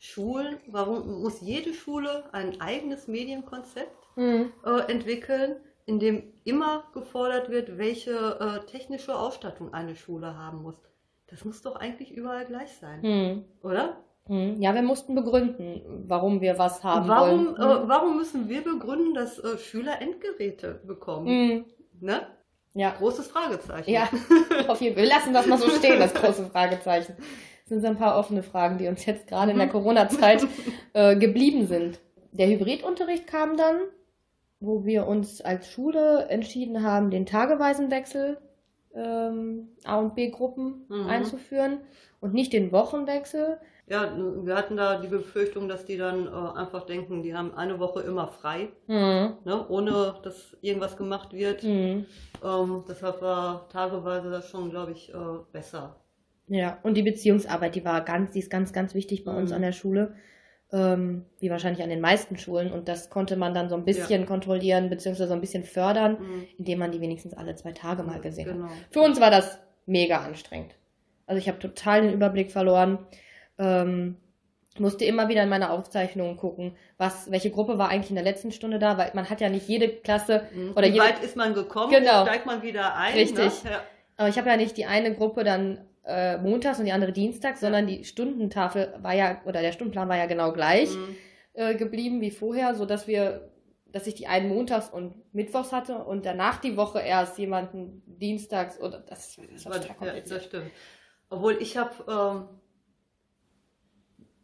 Schulen, 0.05 0.59
warum 0.67 1.23
muss 1.23 1.41
jede 1.43 1.73
Schule 1.75 2.25
ein 2.33 2.61
eigenes 2.61 3.07
Medienkonzept 3.07 3.97
Mhm. 4.17 4.53
äh, 4.67 4.91
entwickeln, 4.93 5.57
in 5.87 6.01
dem 6.01 6.25
immer 6.43 6.83
gefordert 6.93 7.51
wird, 7.51 7.79
welche 7.79 8.11
äh, 8.11 8.67
technische 8.69 9.15
Ausstattung 9.17 9.73
eine 9.73 9.95
Schule 9.95 10.37
haben 10.37 10.61
muss. 10.63 10.75
Das 11.29 11.45
muss 11.45 11.63
doch 11.63 11.77
eigentlich 11.77 12.11
überall 12.11 12.45
gleich 12.47 12.73
sein, 12.81 13.01
Mhm. 13.01 13.45
oder? 13.63 13.97
Mhm. 14.27 14.61
Ja, 14.61 14.75
wir 14.75 14.83
mussten 14.83 15.15
begründen, 15.15 16.05
warum 16.09 16.41
wir 16.41 16.59
was 16.59 16.83
haben 16.83 17.09
Warum, 17.09 17.57
wollen. 17.57 17.85
äh, 17.85 17.89
warum 17.89 18.17
müssen 18.17 18.49
wir 18.49 18.63
begründen, 18.65 19.15
dass 19.15 19.39
äh, 19.39 19.57
Schüler 19.57 20.03
Endgeräte 20.03 20.81
bekommen? 20.85 21.27
Mhm. 21.29 21.65
Ne? 22.01 22.27
Ja, 22.75 22.91
Großes 22.91 23.29
Fragezeichen. 23.29 23.89
ja, 23.91 24.09
auf 24.67 24.81
jeden 24.81 24.95
Fall. 24.97 25.05
Wir 25.05 25.11
lassen 25.11 25.33
das 25.33 25.47
mal 25.47 25.59
so 25.59 25.69
stehen, 25.71 26.01
das 26.01 26.13
große 26.13 26.47
Fragezeichen. 26.53 27.15
Das 27.73 27.81
sind 27.81 27.87
so 27.87 27.89
ein 27.89 27.97
paar 27.99 28.19
offene 28.19 28.43
Fragen, 28.43 28.77
die 28.77 28.87
uns 28.87 29.07
jetzt 29.07 29.27
gerade 29.29 29.51
in 29.53 29.57
der 29.57 29.67
Mhm. 29.69 29.71
Corona-Zeit 29.73 30.47
äh, 30.93 31.17
geblieben 31.17 31.67
sind. 31.67 32.01
Der 32.33 32.47
Hybridunterricht 32.49 33.27
kam 33.27 33.57
dann, 33.57 33.77
wo 34.61 34.85
wir 34.85 35.07
uns 35.07 35.41
als 35.41 35.71
Schule 35.71 36.27
entschieden 36.29 36.83
haben, 36.83 37.11
den 37.11 37.25
tageweisen 37.25 37.91
Wechsel 37.91 38.37
ähm, 38.95 39.69
A- 39.85 39.99
und 40.01 40.15
B-Gruppen 40.15 40.85
Mhm. 40.91 41.07
einzuführen 41.07 41.79
und 42.21 42.35
nicht 42.35 42.53
den 42.53 42.73
Wochenwechsel. 42.73 43.57
Ja, 43.87 44.13
wir 44.43 44.55
hatten 44.55 44.77
da 44.77 45.01
die 45.01 45.09
Befürchtung, 45.09 45.67
dass 45.67 45.87
die 45.87 45.97
dann 45.97 46.27
äh, 46.27 46.59
einfach 46.59 46.85
denken, 46.85 47.23
die 47.23 47.35
haben 47.35 47.55
eine 47.55 47.79
Woche 47.81 48.03
immer 48.03 48.29
frei, 48.29 48.69
Mhm. 48.87 49.39
ne? 49.47 49.67
ohne 49.71 50.17
dass 50.23 50.55
irgendwas 50.61 50.99
gemacht 50.99 51.33
wird. 51.33 51.63
Mhm. 51.63 52.05
Ähm, 52.45 52.85
deshalb 52.87 53.23
war 53.23 53.67
tageweise 53.71 54.31
das 54.31 54.51
schon, 54.51 54.69
glaube 54.69 54.93
ich, 54.93 55.09
äh, 55.09 55.17
besser. 55.53 55.97
Ja, 56.55 56.79
und 56.83 56.95
die 56.97 57.03
Beziehungsarbeit, 57.03 57.75
die 57.75 57.85
war 57.85 58.05
ganz, 58.05 58.33
die 58.33 58.41
ist 58.41 58.51
ganz, 58.51 58.73
ganz 58.73 58.95
wichtig 58.95 59.25
bei 59.25 59.33
uns 59.33 59.51
Mhm. 59.51 59.57
an 59.57 59.63
der 59.63 59.73
Schule, 59.73 60.15
ähm, 60.71 61.25
wie 61.39 61.51
wahrscheinlich 61.51 61.83
an 61.83 61.89
den 61.91 62.01
meisten 62.01 62.37
Schulen. 62.37 62.71
Und 62.73 62.89
das 62.89 63.09
konnte 63.11 63.37
man 63.37 63.55
dann 63.55 63.69
so 63.71 63.75
ein 63.77 63.85
bisschen 63.85 64.27
kontrollieren, 64.27 64.91
beziehungsweise 64.91 65.29
so 65.29 65.35
ein 65.35 65.41
bisschen 65.41 65.65
fördern, 65.65 66.19
Mhm. 66.21 66.45
indem 66.59 66.79
man 66.79 66.93
die 66.93 67.01
wenigstens 67.01 67.35
alle 67.35 67.55
zwei 67.55 67.73
Tage 67.73 68.03
mal 68.03 68.21
gesehen 68.21 68.49
hat. 68.49 68.57
Genau. 68.57 68.69
Für 68.91 69.01
uns 69.01 69.21
war 69.21 69.31
das 69.31 69.59
mega 69.87 70.19
anstrengend. 70.19 70.75
Also 71.27 71.39
ich 71.39 71.49
habe 71.49 71.59
total 71.59 72.03
den 72.03 72.13
Überblick 72.13 72.51
verloren. 72.53 72.99
Ähm, 73.59 74.17
musste 74.79 75.05
immer 75.05 75.29
wieder 75.29 75.43
in 75.43 75.51
meine 75.51 75.71
Aufzeichnungen 75.71 76.37
gucken, 76.39 76.77
was, 76.97 77.31
welche 77.31 77.51
Gruppe 77.51 77.77
war 77.79 77.89
eigentlich 77.91 78.11
in 78.11 78.17
der 78.17 78.25
letzten 78.25 78.53
Stunde 78.53 78.79
da, 78.79 78.97
weil 78.97 79.11
man 79.15 79.29
hat 79.29 79.41
ja 79.43 79.49
nicht 79.51 79.69
jede 79.69 79.89
Klasse 79.89 80.43
Mhm. 80.55 80.71
oder 80.73 80.83
Wie 80.89 80.93
jede, 80.93 81.05
weit 81.05 81.23
ist 81.23 81.37
man 81.37 81.53
gekommen? 81.55 81.93
Genau. 81.93 82.23
Steigt 82.25 82.47
man 82.47 82.63
wieder 82.63 82.95
ein? 82.97 83.13
Richtig. 83.15 83.65
Ne? 83.65 83.71
Ja. 83.71 83.83
aber 84.17 84.29
ich 84.29 84.37
habe 84.39 84.49
ja 84.49 84.57
nicht 84.57 84.77
die 84.77 84.85
eine 84.87 85.15
Gruppe 85.15 85.45
dann 85.45 85.81
äh, 86.05 86.39
montags 86.39 86.79
und 86.79 86.85
die 86.87 86.93
andere 86.93 87.13
dienstags, 87.13 87.61
Ja. 87.61 87.67
sondern 87.69 87.87
die 87.87 88.05
Stundentafel 88.05 88.95
war 89.01 89.15
ja, 89.15 89.41
oder 89.45 89.61
der 89.63 89.73
Stundenplan 89.73 90.09
war 90.09 90.17
ja 90.17 90.27
genau 90.27 90.53
gleich 90.53 90.91
Mhm. 90.95 91.17
äh, 91.55 91.75
geblieben 91.75 92.21
wie 92.21 92.31
vorher, 92.31 92.75
so 92.75 92.87
dass 92.87 93.07
wir, 93.07 93.51
dass 93.87 94.07
ich 94.07 94.15
die 94.15 94.27
einen 94.27 94.49
montags 94.49 94.89
und 94.91 95.15
mittwochs 95.35 95.71
hatte 95.73 95.99
und 96.05 96.25
danach 96.27 96.61
die 96.61 96.77
Woche 96.77 97.01
erst 97.01 97.39
jemanden 97.39 98.03
dienstags 98.07 98.81
oder 98.81 98.99
das, 99.01 99.37
das 99.37 99.65
Das 99.65 99.67
war 99.67 99.81
total 99.81 100.17
ja, 100.17 100.21
das 100.23 100.45
stimmt. 100.45 100.71
Obwohl 101.31 101.57
ich 101.61 101.77
habe 101.77 101.93
ähm, 102.09 102.59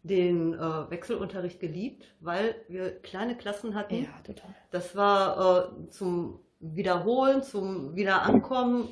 den 0.03 0.55
äh, 0.55 0.91
Wechselunterricht 0.91 1.61
geliebt, 1.61 2.05
weil 2.21 2.55
wir 2.69 2.99
kleine 3.01 3.37
Klassen 3.37 3.75
hatten. 3.75 4.05
Ja, 4.05 4.21
total. 4.25 4.55
Das 4.71 4.95
war 4.97 5.73
äh, 5.87 5.89
zum 5.91 6.41
Wiederholen, 6.61 7.43
zum 7.43 7.95
Wiederankommen 7.95 8.89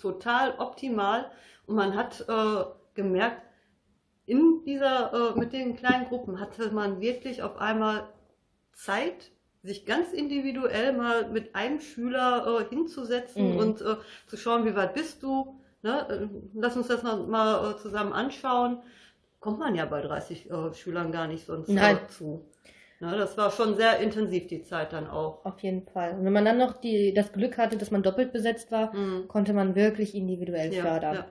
total 0.00 0.54
optimal. 0.58 1.30
Und 1.66 1.76
man 1.76 1.94
hat 1.94 2.24
äh, 2.28 2.64
gemerkt, 2.94 3.42
in 4.26 4.62
dieser, 4.64 5.34
äh, 5.34 5.38
mit 5.38 5.52
den 5.52 5.76
kleinen 5.76 6.06
Gruppen 6.06 6.40
hatte 6.40 6.70
man 6.70 7.00
wirklich 7.00 7.42
auf 7.42 7.58
einmal 7.58 8.08
Zeit, 8.72 9.30
sich 9.62 9.84
ganz 9.84 10.12
individuell 10.12 10.92
mal 10.94 11.28
mit 11.28 11.54
einem 11.54 11.80
Schüler 11.80 12.60
äh, 12.60 12.68
hinzusetzen 12.74 13.52
Mhm. 13.52 13.58
und 13.58 13.80
äh, 13.82 13.96
zu 14.26 14.36
schauen, 14.36 14.64
wie 14.64 14.74
weit 14.74 14.94
bist 14.94 15.22
du. 15.22 15.60
Ne? 15.82 16.30
Lass 16.54 16.76
uns 16.76 16.88
das 16.88 17.02
mal, 17.02 17.16
mal 17.26 17.72
äh, 17.72 17.76
zusammen 17.78 18.12
anschauen. 18.12 18.82
Kommt 19.38 19.58
man 19.58 19.74
ja 19.74 19.84
bei 19.86 20.00
30 20.00 20.50
äh, 20.50 20.74
Schülern 20.74 21.12
gar 21.12 21.26
nicht 21.26 21.46
sonst 21.46 21.68
Nein. 21.68 21.96
äh, 21.96 22.08
zu. 22.08 22.46
Na, 23.02 23.16
das 23.16 23.36
war 23.38 23.50
schon 23.50 23.76
sehr 23.76 23.98
intensiv 23.98 24.46
die 24.46 24.62
Zeit 24.62 24.92
dann 24.92 25.08
auch. 25.08 25.42
Auf 25.46 25.58
jeden 25.60 25.86
Fall. 25.86 26.12
Und 26.18 26.24
wenn 26.26 26.32
man 26.34 26.44
dann 26.44 26.58
noch 26.58 26.80
die, 26.80 27.14
das 27.14 27.32
Glück 27.32 27.56
hatte, 27.56 27.78
dass 27.78 27.90
man 27.90 28.02
doppelt 28.02 28.30
besetzt 28.32 28.70
war, 28.70 28.94
Mhm. 28.94 29.26
konnte 29.26 29.54
man 29.54 29.74
wirklich 29.74 30.14
individuell 30.14 30.72
Ja, 30.72 30.82
fördern. 30.82 31.14
ja. 31.14 31.26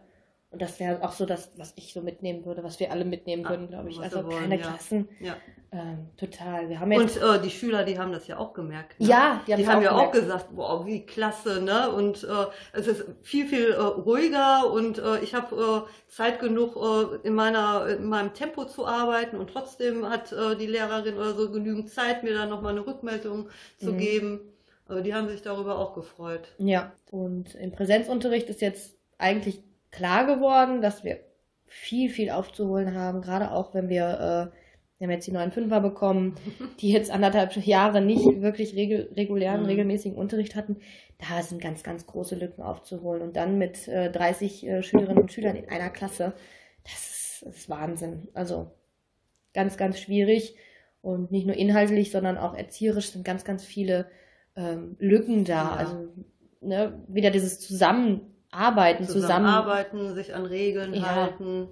Und 0.51 0.63
das 0.63 0.79
wäre 0.79 1.03
auch 1.03 1.11
so 1.11 1.27
das, 1.27 1.51
was 1.57 1.73
ich 1.75 1.93
so 1.93 2.01
mitnehmen 2.01 2.43
würde, 2.43 2.63
was 2.63 2.79
wir 2.79 2.91
alle 2.91 3.05
mitnehmen 3.05 3.43
Ja, 3.43 3.49
würden, 3.51 3.67
glaube 3.67 3.89
ich. 3.91 3.99
Also 3.99 4.25
wollen, 4.25 4.39
keine 4.39 4.55
ja. 4.55 4.61
Klassen. 4.61 5.07
Ja. 5.19 5.35
Ähm, 5.71 6.07
total. 6.17 6.69
Wir 6.69 6.79
haben 6.79 6.91
jetzt. 6.91 7.17
Und 7.21 7.35
äh, 7.35 7.39
die 7.39 7.51
Schüler, 7.51 7.83
die 7.83 7.99
haben 7.99 8.11
das 8.11 8.25
ja 8.25 8.39
auch 8.39 8.53
gemerkt. 8.53 8.99
Ne? 8.99 9.05
ja, 9.07 9.41
die, 9.45 9.53
Die 9.53 9.53
haben's 9.53 9.67
haben 9.67 9.81
ja 9.83 9.91
auch 9.91 10.11
gemerkt. 10.11 10.13
gesagt, 10.13 10.47
wow, 10.53 10.83
wie 10.87 11.05
klasse, 11.05 11.61
ne? 11.61 11.91
Und 11.91 12.23
äh, 12.23 12.45
es 12.73 12.87
ist 12.87 13.05
viel, 13.21 13.45
viel 13.45 13.69
äh, 13.73 13.79
ruhiger 13.79 14.71
und 14.71 14.97
äh, 14.97 15.19
ich 15.19 15.35
habe 15.35 15.85
äh, 15.87 16.11
Zeit 16.11 16.39
genug, 16.39 16.75
äh, 16.75 17.27
in, 17.27 17.35
meiner, 17.35 17.85
in 17.85 18.05
meinem 18.09 18.33
Tempo 18.33 18.65
zu 18.65 18.87
arbeiten 18.87 19.37
und 19.37 19.51
trotzdem 19.51 20.09
hat 20.09 20.31
die 20.59 20.65
Lehrerin 20.65 21.15
oder 21.17 21.35
so 21.35 21.51
genügend 21.51 21.89
Zeit, 21.91 22.23
mir 22.23 22.33
dann 22.33 22.49
nochmal 22.49 22.71
eine 22.71 22.87
Rückmeldung 22.87 23.49
zu 23.77 23.91
Mhm. 23.91 23.97
geben. 23.99 24.39
Äh, 24.89 25.03
die 25.03 25.13
haben 25.13 25.29
sich 25.29 25.43
darüber 25.43 25.77
auch 25.77 25.93
gefreut. 25.93 26.47
Ja, 26.57 26.91
und 27.11 27.53
im 27.53 27.71
Präsenzunterricht 27.71 28.49
ist 28.49 28.61
jetzt 28.61 28.97
eigentlich 29.19 29.61
klar 29.91 30.25
geworden, 30.25 30.81
dass 30.81 31.03
wir 31.03 31.19
viel, 31.65 32.09
viel 32.09 32.29
aufzuholen 32.31 32.95
haben, 32.95 33.21
gerade 33.21 33.51
auch 33.51 33.73
wenn 33.73 33.89
wir, 33.89 34.03
äh, 34.51 34.57
wir 34.97 35.07
haben 35.07 35.11
jetzt 35.11 35.27
die 35.27 35.31
neuen 35.31 35.51
Fünfer 35.51 35.79
bekommen, 35.81 36.35
die 36.79 36.89
jetzt 36.91 37.11
anderthalb 37.11 37.55
Jahre 37.57 38.01
nicht 38.01 38.41
wirklich 38.41 38.75
regel, 38.75 39.11
regulären, 39.15 39.61
Mhm. 39.61 39.67
regelmäßigen 39.67 40.17
Unterricht 40.17 40.55
hatten. 40.55 40.77
Da 41.19 41.41
sind 41.41 41.61
ganz, 41.61 41.83
ganz 41.83 42.05
große 42.07 42.35
Lücken 42.35 42.61
aufzuholen. 42.61 43.21
Und 43.21 43.35
dann 43.35 43.57
mit 43.57 43.87
äh, 43.87 44.11
30 44.11 44.67
äh, 44.67 44.83
Schülerinnen 44.83 45.21
und 45.21 45.31
Schülern 45.31 45.55
in 45.55 45.69
einer 45.69 45.89
Klasse, 45.89 46.33
das 46.83 46.93
ist, 46.93 47.45
das 47.45 47.55
ist 47.55 47.69
Wahnsinn. 47.69 48.27
Also 48.33 48.71
ganz, 49.53 49.77
ganz 49.77 49.99
schwierig. 49.99 50.55
Und 51.01 51.31
nicht 51.31 51.45
nur 51.45 51.55
inhaltlich, 51.55 52.11
sondern 52.11 52.37
auch 52.37 52.55
erzieherisch 52.55 53.11
sind 53.11 53.23
ganz, 53.23 53.45
ganz 53.45 53.63
viele 53.63 54.07
ähm, 54.57 54.97
Lücken 54.99 55.45
da. 55.45 55.53
Ja. 55.53 55.71
Also 55.75 56.07
ne, 56.61 57.01
wieder 57.07 57.31
dieses 57.31 57.59
Zusammenarbeiten, 58.51 59.03
zusammen. 59.05 59.21
Zusammenarbeiten, 59.21 60.15
sich 60.15 60.33
an 60.33 60.45
Regeln 60.45 60.93
Ja. 60.93 61.15
halten. 61.15 61.67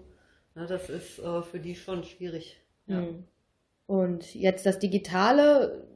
Ne, 0.55 0.65
das 0.67 0.89
ist 0.89 1.19
äh, 1.19 1.41
für 1.41 1.59
die 1.59 1.75
schon 1.75 2.03
schwierig. 2.03 2.61
Ja. 2.87 3.01
Mhm. 3.01 3.23
Und 3.87 4.35
jetzt 4.35 4.65
das 4.65 4.79
Digitale 4.79 5.87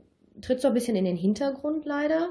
tritt 0.41 0.61
so 0.61 0.69
ein 0.69 0.73
bisschen 0.73 0.95
in 0.95 1.05
den 1.05 1.17
Hintergrund 1.17 1.85
leider. 1.85 2.29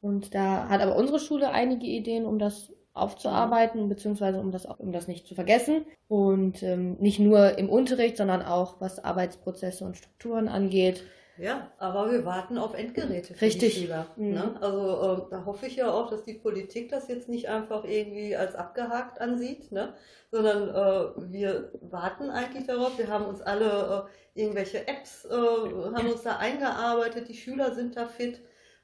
Und 0.00 0.34
da 0.34 0.68
hat 0.68 0.80
aber 0.80 0.96
unsere 0.96 1.18
Schule 1.20 1.50
einige 1.50 1.86
Ideen, 1.86 2.26
um 2.26 2.38
das 2.38 2.72
aufzuarbeiten, 2.92 3.88
beziehungsweise 3.88 4.40
um 4.40 4.52
das, 4.52 4.66
auch- 4.66 4.78
um 4.78 4.92
das 4.92 5.06
nicht 5.08 5.26
zu 5.26 5.34
vergessen. 5.34 5.84
Und 6.08 6.62
ähm, 6.62 6.96
nicht 6.98 7.18
nur 7.18 7.58
im 7.58 7.68
Unterricht, 7.68 8.16
sondern 8.16 8.42
auch 8.42 8.80
was 8.80 9.02
Arbeitsprozesse 9.04 9.84
und 9.84 9.96
Strukturen 9.96 10.48
angeht. 10.48 11.02
Ja, 11.38 11.70
aber 11.78 12.10
wir 12.10 12.24
warten 12.24 12.56
auf 12.56 12.74
Endgeräte 12.74 13.34
für 13.34 13.44
Richtig. 13.44 13.74
die 13.74 13.80
Schüler. 13.82 14.06
Mhm. 14.16 14.32
Ne? 14.32 14.54
Also 14.60 15.26
äh, 15.26 15.30
da 15.30 15.44
hoffe 15.44 15.66
ich 15.66 15.76
ja 15.76 15.90
auch, 15.90 16.08
dass 16.08 16.24
die 16.24 16.34
Politik 16.34 16.88
das 16.88 17.08
jetzt 17.08 17.28
nicht 17.28 17.48
einfach 17.48 17.84
irgendwie 17.84 18.36
als 18.36 18.54
abgehakt 18.54 19.20
ansieht, 19.20 19.70
ne? 19.70 19.94
sondern 20.30 20.68
äh, 20.68 21.32
wir 21.32 21.72
warten 21.82 22.30
eigentlich 22.30 22.66
darauf. 22.66 22.98
Wir 22.98 23.08
haben 23.08 23.26
uns 23.26 23.42
alle 23.42 24.08
äh, 24.34 24.40
irgendwelche 24.40 24.88
Apps, 24.88 25.26
äh, 25.26 25.30
haben 25.30 26.10
uns 26.10 26.22
da 26.22 26.38
eingearbeitet, 26.38 27.28
die 27.28 27.34
Schüler 27.34 27.74
sind 27.74 27.96
da 27.96 28.06
fit, 28.06 28.40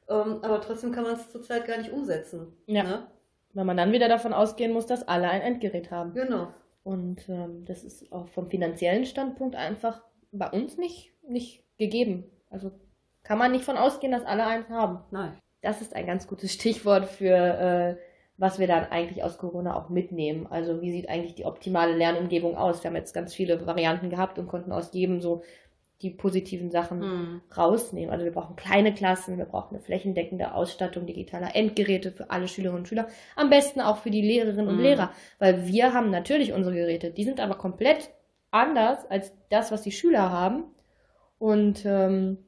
ähm, 0.09 0.39
aber 0.43 0.61
trotzdem 0.61 0.93
kann 0.93 1.05
man 1.05 1.15
es 1.15 1.31
zurzeit 1.31 1.67
gar 1.67 1.79
nicht 1.79 1.93
umsetzen. 1.93 2.53
Ja. 2.67 2.83
Ne? 2.83 3.07
Weil 3.55 3.65
man 3.65 3.77
dann 3.77 3.93
wieder 3.93 4.09
davon 4.09 4.33
ausgehen 4.33 4.73
muss, 4.73 4.87
dass 4.87 5.07
alle 5.07 5.29
ein 5.29 5.43
Endgerät 5.43 5.91
haben. 5.91 6.15
Genau. 6.15 6.49
Und 6.85 7.29
ähm, 7.29 7.65
das 7.65 7.85
ist 7.85 8.11
auch 8.13 8.29
vom 8.29 8.49
finanziellen 8.49 9.05
Standpunkt 9.07 9.57
einfach 9.57 10.03
bei 10.33 10.49
uns 10.51 10.79
nicht, 10.79 11.13
nicht 11.29 11.63
gegeben. 11.79 12.25
Also 12.53 12.71
kann 13.23 13.39
man 13.39 13.53
nicht 13.53 13.65
von 13.65 13.77
ausgehen, 13.77 14.13
dass 14.13 14.25
alle 14.25 14.45
eins 14.47 14.69
haben. 14.69 15.01
Nein. 15.11 15.33
Das 15.63 15.81
ist 15.81 15.95
ein 15.95 16.07
ganz 16.07 16.27
gutes 16.27 16.53
Stichwort 16.53 17.07
für, 17.07 17.37
äh, 17.37 17.97
was 18.37 18.59
wir 18.59 18.67
dann 18.67 18.87
eigentlich 18.91 19.23
aus 19.23 19.39
Corona 19.39 19.77
auch 19.77 19.89
mitnehmen. 19.91 20.47
Also 20.51 20.83
wie 20.83 20.91
sieht 20.91 21.09
eigentlich 21.09 21.35
die 21.37 21.45
optimale 21.45 21.95
Lernumgebung 21.97 22.57
aus? 22.57 22.83
Wir 22.83 22.89
haben 22.91 22.97
jetzt 22.97 23.15
ganz 23.15 23.33
viele 23.35 23.65
Varianten 23.67 24.11
gehabt 24.11 24.39
und 24.39 24.49
konnten 24.49 24.73
aus 24.73 24.93
jedem 24.93 25.21
so 25.21 25.43
die 26.01 26.11
positiven 26.11 26.73
Sachen 26.73 27.01
Hm. 27.01 27.41
rausnehmen. 27.57 28.11
Also 28.11 28.25
wir 28.25 28.33
brauchen 28.33 28.57
kleine 28.57 28.93
Klassen, 28.93 29.39
wir 29.39 29.45
brauchen 29.45 29.77
eine 29.77 29.85
flächendeckende 29.85 30.53
Ausstattung 30.53 31.07
digitaler 31.07 31.55
Endgeräte 31.55 32.11
für 32.11 32.29
alle 32.29 32.49
Schülerinnen 32.49 32.81
und 32.81 32.89
Schüler, 32.89 33.07
am 33.37 33.51
besten 33.51 33.81
auch 33.81 33.99
für 33.99 34.11
die 34.11 34.21
Lehrerinnen 34.23 34.67
und 34.67 34.79
Mhm. 34.79 34.83
Lehrer, 34.83 35.13
weil 35.39 35.69
wir 35.69 35.95
haben 35.95 36.11
natürlich 36.11 36.53
unsere 36.53 36.75
Geräte, 36.75 37.13
die 37.13 37.23
sind 37.23 37.39
aber 37.39 37.55
komplett 37.55 38.11
anders 38.51 39.09
als 39.11 39.33
das, 39.49 39.71
was 39.71 39.83
die 39.83 39.93
Schüler 39.93 40.31
haben. 40.31 40.65
Und 41.43 41.83
ähm, 41.85 42.39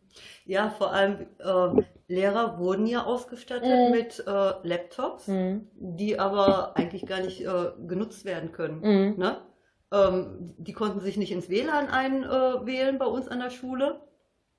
Ja, 0.45 0.71
vor 0.71 0.93
allem 0.93 1.27
äh, 1.39 2.13
Lehrer 2.13 2.59
wurden 2.59 2.87
ja 2.87 3.05
ausgestattet 3.05 3.85
Mhm. 3.85 3.91
mit 3.91 4.21
äh, 4.27 4.53
Laptops. 4.63 5.27
mh, 5.27 5.61
die 5.77 6.21
aber 6.21 6.77
eigentlich 6.77 7.05
gar 7.05 7.21
nicht 7.21 7.41
äh, 7.45 7.73
genutzt 7.89 8.25
werden 8.25 8.53
können. 8.53 8.85
mh, 8.85 9.15
Ne? 9.17 9.37
Ähm, 9.93 10.55
die 10.57 10.73
konnten 10.73 11.01
sich 11.01 11.17
nicht 11.17 11.33
ins 11.33 11.49
WLAN 11.49 11.89
einwählen 11.89 12.97
bei 12.97 13.07
uns 13.07 13.27
an 13.29 13.41
der 13.41 13.51
Schule. 13.51 14.01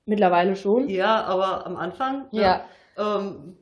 mittlerweile 0.06 0.56
schon. 0.56 0.88
Ja, 0.88 1.24
aber 1.24 1.66
am 1.66 1.76
Anfang. 1.76 2.28
ne? 2.34 2.42
Ja, 2.42 2.68
Ähm, 2.96 3.56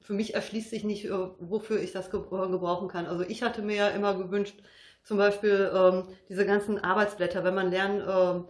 für 0.00 0.12
mich 0.14 0.34
erschließt 0.34 0.70
sich 0.70 0.84
nicht, 0.84 1.04
äh, 1.06 1.10
wofür 1.40 1.80
ich 1.82 1.92
das 1.92 2.10
ge 2.10 2.20
äh, 2.20 2.48
gebrauchen 2.50 2.88
kann. 2.88 3.06
Also 3.06 3.24
ich 3.24 3.42
hatte 3.42 3.62
mir 3.62 3.76
ja 3.76 3.88
immer 3.88 4.14
gewünscht, 4.16 4.62
zum 5.04 5.18
Beispiel 5.18 5.70
ähm, 5.74 6.04
diese 6.28 6.46
ganzen 6.46 6.78
Arbeitsblätter, 6.82 7.44
wenn 7.44 7.54
man 7.54 7.70
Lern, 7.70 8.46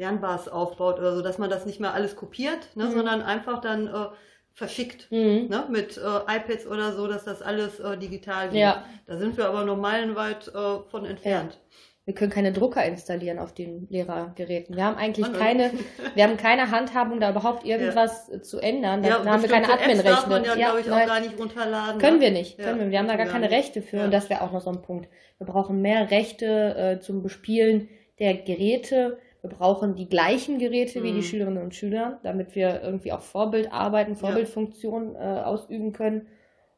Lernbars 0.00 0.48
aufbaut 0.48 0.98
oder 0.98 1.14
so, 1.14 1.22
dass 1.22 1.38
man 1.38 1.50
das 1.50 1.66
nicht 1.66 1.78
mehr 1.78 1.94
alles 1.94 2.16
kopiert, 2.16 2.74
ne, 2.74 2.84
Mhm. 2.86 2.92
sondern 2.92 3.22
einfach 3.22 3.60
dann 3.60 3.86
äh, 3.86 4.06
verschickt 4.54 5.06
mh, 5.10 5.18
ne, 5.48 5.64
mit 5.70 5.96
äh, 5.98 6.00
iPads 6.36 6.66
oder 6.66 6.92
so, 6.92 7.06
dass 7.06 7.24
das 7.24 7.42
alles 7.42 7.78
äh, 7.80 7.96
digital 7.96 8.48
geht. 8.48 8.58
Ja. 8.60 8.84
Da 9.06 9.16
sind 9.18 9.36
wir 9.36 9.46
aber 9.46 9.64
noch 9.64 9.76
meilenweit 9.76 10.48
äh, 10.48 10.78
von 10.90 11.04
entfernt. 11.04 11.58
wir 12.06 12.14
können 12.14 12.32
keine 12.32 12.52
Drucker 12.52 12.84
installieren 12.84 13.38
auf 13.38 13.52
den 13.54 13.86
Lehrergeräten. 13.90 14.74
Wir 14.74 14.84
haben 14.84 14.96
eigentlich 14.96 15.32
keine, 15.34 15.70
wir 16.14 16.24
haben 16.24 16.36
keine 16.38 16.70
Handhabung, 16.72 17.20
da 17.20 17.30
überhaupt 17.30 17.64
irgendwas 17.64 18.28
äh, 18.30 18.40
zu 18.42 18.58
ändern. 18.58 19.02
Da, 19.02 19.08
Ja, 19.08 19.24
haben 19.26 19.42
wir 19.42 19.48
keine 19.48 19.66
bestimmte 19.68 19.92
Apps 19.92 20.02
darf 20.02 20.24
Admin-Rechte. 20.24 20.28
man 20.30 20.44
ja, 20.44 20.54
glaube 20.54 20.80
ich, 20.80 20.86
nein. 20.86 21.02
auch 21.02 21.06
gar 21.14 21.20
nicht 21.20 21.38
runterladen. 21.38 22.00
Können 22.00 22.16
ne? 22.18 22.22
wir 22.24 22.30
nicht, 22.32 22.58
Ja, 22.58 22.64
können 22.64 22.80
wir. 22.80 22.90
Wir 22.90 22.98
haben 22.98 23.08
da 23.08 23.16
gar 23.16 23.26
keine. 23.26 23.50
Rechte 23.50 23.82
für 23.82 23.98
Ja. 23.98 24.04
und 24.06 24.10
das 24.12 24.28
wäre 24.30 24.40
auch 24.42 24.50
noch 24.52 24.62
so 24.62 24.70
ein 24.70 24.82
Punkt. 24.82 25.08
Wir 25.38 25.46
brauchen 25.46 25.80
mehr 25.82 26.10
Rechte 26.10 26.74
äh, 26.76 27.00
zum 27.00 27.22
Bespielen 27.22 27.88
der 28.18 28.34
Geräte. 28.34 29.18
Wir 29.42 29.50
brauchen 29.50 29.94
die 29.96 30.08
gleichen 30.08 30.58
Geräte 30.58 31.02
wie 31.02 31.12
Mhm. 31.12 31.16
die 31.16 31.22
Schülerinnen 31.22 31.62
und 31.62 31.74
Schüler, 31.74 32.20
damit 32.22 32.54
wir 32.54 32.82
irgendwie 32.82 33.12
auch 33.12 33.20
Vorbild 33.22 33.72
arbeiten, 33.72 34.14
Vorbildfunktion 34.16 35.16
äh, 35.16 35.18
ausüben 35.18 35.92
können. 35.92 36.26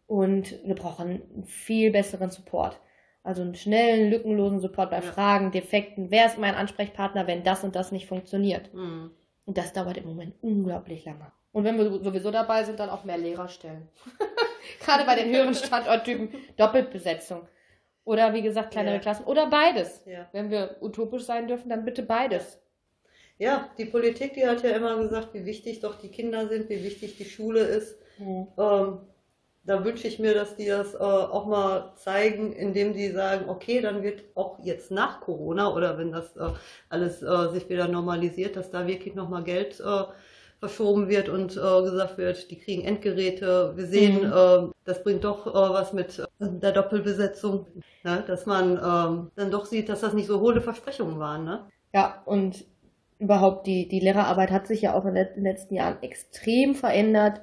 Und 0.07 0.59
wir 0.65 0.75
brauchen 0.75 1.23
einen 1.33 1.45
viel 1.45 1.91
besseren 1.91 2.31
Support. 2.31 2.79
Also 3.25 3.43
einen 3.43 3.55
schnellen, 3.55 4.11
lückenlosen 4.11 4.61
Support 4.61 4.91
bei 4.91 4.97
Ja. 4.97 5.03
Fragen, 5.03 5.51
Defekten. 5.53 6.11
Wer 6.11 6.27
ist 6.27 6.39
mein 6.39 6.55
Ansprechpartner, 6.55 7.27
wenn 7.27 7.45
das 7.45 7.65
und 7.65 7.75
das 7.77 7.93
nicht 7.93 8.07
funktioniert? 8.07 8.73
Mhm. 8.75 9.11
Und 9.47 9.59
das 9.59 9.73
dauert 9.73 9.97
im 9.97 10.07
Moment 10.07 10.35
unglaublich 10.43 11.05
lange. 11.05 11.33
Und 11.53 11.65
wenn 11.65 11.77
wir 11.77 11.91
sowieso 12.03 12.31
dabei 12.31 12.65
sind, 12.65 12.79
dann 12.81 12.91
auch 12.91 13.05
mehr 13.05 13.19
Lehrer 13.19 13.49
stellen. 13.49 13.89
Gerade 14.85 15.05
bei 15.05 15.17
den 15.17 15.31
höheren 15.35 15.55
Standorttypen 15.55 16.29
Doppelbesetzung. 16.57 17.43
Oder 18.05 18.33
wie 18.35 18.43
gesagt, 18.43 18.73
kleinere 18.73 18.97
Ja. 18.97 19.01
Klassen. 19.01 19.25
Oder 19.27 19.49
beides. 19.49 20.03
Ja. 20.07 20.29
Wenn 20.33 20.51
wir 20.51 20.77
utopisch 20.81 21.25
sein 21.25 21.47
dürfen, 21.49 21.69
dann 21.71 21.85
bitte 21.85 22.03
beides. 22.03 22.61
ja, 23.39 23.71
die 23.79 23.87
Politik, 23.87 24.35
die 24.35 24.47
hat 24.47 24.63
ja 24.63 24.71
immer 24.71 24.97
gesagt, 24.99 25.35
wie 25.35 25.45
wichtig 25.45 25.81
doch 25.81 25.97
die 25.99 26.11
Kinder 26.11 26.49
sind, 26.49 26.69
wie 26.69 26.83
wichtig 26.83 27.17
die 27.17 27.25
Schule 27.25 27.61
ist. 27.61 27.99
Mhm. 28.19 28.49
Ähm, 28.59 29.01
da 29.65 29.85
wünsche 29.85 30.09
ich 30.09 30.19
mir, 30.19 30.35
dass 30.35 30.57
die 30.57 30.67
das 30.67 30.95
äh, 30.95 30.99
auch 30.99 31.47
mal 31.47 31.93
zeigen, 31.97 32.53
indem 32.53 32.95
die 32.95 33.11
sagen, 33.11 33.49
okay, 33.49 33.81
dann 33.81 34.03
wird 34.03 34.25
auch 34.37 34.59
jetzt 34.65 34.91
nach 34.91 35.21
Corona 35.21 35.73
oder 35.75 35.99
wenn 35.99 36.13
das 36.13 36.37
äh, 36.37 36.51
alles 36.89 37.23
äh, 37.23 37.49
sich 37.51 37.69
wieder 37.69 37.89
normalisiert, 37.89 38.57
dass 38.57 38.71
da 38.71 38.87
wirklich 38.87 39.15
nochmal 39.15 39.45
Geld 39.45 39.81
äh, 39.81 40.05
verschoben 40.63 41.09
wird 41.09 41.29
und 41.29 41.57
äh, 41.57 41.83
gesagt 41.83 42.19
wird, 42.19 42.51
die 42.53 42.59
kriegen 42.59 42.85
Endgeräte. 42.85 43.73
Wir 43.77 43.87
sehen, 43.87 44.21
Mhm. 44.21 44.33
äh, 44.33 44.73
das 44.85 45.03
bringt 45.03 45.25
doch 45.25 45.47
äh, 45.49 45.53
was 45.53 45.93
mit 45.93 46.21
äh, 46.21 46.25
der 46.39 46.71
Doppelbesetzung, 46.73 47.67
ne? 48.05 48.23
dass 48.27 48.47
man 48.47 48.73
ähm, 48.79 49.31
dann 49.35 49.51
doch 49.51 49.65
sieht, 49.67 49.89
dass 49.89 50.01
das 50.03 50.13
nicht 50.15 50.29
so 50.29 50.41
hohle 50.41 50.61
Versprechungen 50.61 51.19
waren. 51.19 51.45
Ne? 51.45 51.67
Ja, 51.93 52.23
und 52.27 52.65
überhaupt 53.19 53.67
die, 53.67 53.89
die 53.89 54.01
Lehrerarbeit 54.01 54.51
hat 54.53 54.67
sich 54.69 54.83
ja 54.83 54.95
auch 54.95 55.05
in 55.05 55.15
den 55.15 55.43
letzten 55.43 55.75
Jahren 55.75 56.01
extrem 56.03 56.75
verändert. 56.77 57.41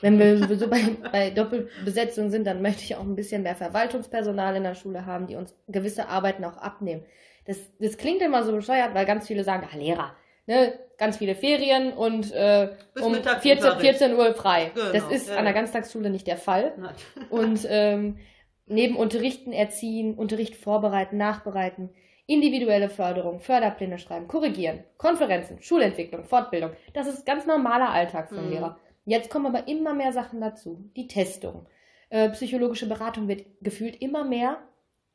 Wenn 0.00 0.18
wir 0.18 0.36
sowieso 0.42 0.68
bei, 0.68 0.80
bei 1.12 1.30
Doppelbesetzung 1.30 2.30
sind, 2.30 2.46
dann 2.46 2.62
möchte 2.62 2.82
ich 2.82 2.96
auch 2.96 3.02
ein 3.02 3.16
bisschen 3.16 3.42
mehr 3.44 3.56
Verwaltungspersonal 3.56 4.56
in 4.56 4.64
der 4.64 4.74
Schule 4.74 5.06
haben, 5.06 5.26
die 5.28 5.36
uns 5.36 5.54
gewisse 5.68 6.08
Arbeiten 6.08 6.44
auch 6.44 6.56
abnehmen. 6.56 7.04
Das, 7.46 7.58
das 7.78 7.96
klingt 7.96 8.22
immer 8.22 8.42
so 8.44 8.52
bescheuert, 8.52 8.94
weil 8.94 9.06
ganz 9.06 9.26
viele 9.28 9.44
sagen, 9.44 9.68
ah, 9.72 9.76
Lehrer, 9.76 10.14
ne, 10.46 10.78
ganz 10.98 11.18
viele 11.18 11.34
Ferien 11.34 11.92
und 11.92 12.32
äh, 12.32 12.70
um 13.00 13.12
Mittagsunterricht. 13.12 13.42
14, 13.42 13.80
14 13.80 14.14
Uhr 14.14 14.34
frei. 14.34 14.70
Genau, 14.74 14.92
das 14.92 15.10
ist 15.10 15.28
ja, 15.28 15.36
an 15.36 15.44
der. 15.44 15.52
Ganztagsschule 15.54 16.10
nicht 16.10 16.26
der 16.26 16.36
Fall. 16.36 16.72
Nein. 16.78 16.94
Und 17.30 17.66
ähm, 17.68 18.18
neben 18.66 18.96
Unterrichten 18.96 19.52
erziehen, 19.52 20.14
Unterricht 20.14 20.56
vorbereiten, 20.56 21.16
nachbereiten, 21.16 21.90
Individuelle 22.26 22.88
Förderung, 22.88 23.38
Förderpläne 23.40 23.98
schreiben, 23.98 24.26
korrigieren, 24.26 24.82
Konferenzen, 24.96 25.62
Schulentwicklung, 25.62 26.24
Fortbildung. 26.24 26.72
Das 26.92 27.06
ist 27.06 27.24
ganz 27.24 27.46
normaler 27.46 27.90
Alltag 27.90 28.30
für 28.30 28.40
Mhm. 28.40 28.50
Lehrer. 28.50 28.78
Jetzt 29.04 29.30
kommen 29.30 29.46
aber 29.46 29.68
immer 29.68 29.94
mehr 29.94 30.12
Sachen 30.12 30.40
dazu. 30.40 30.90
Die 30.96 31.06
Testung. 31.06 31.66
Äh, 32.10 32.30
psychologische 32.30 32.88
Beratung 32.88 33.28
wird 33.28 33.44
gefühlt 33.60 34.00
immer 34.02 34.24
mehr, 34.24 34.58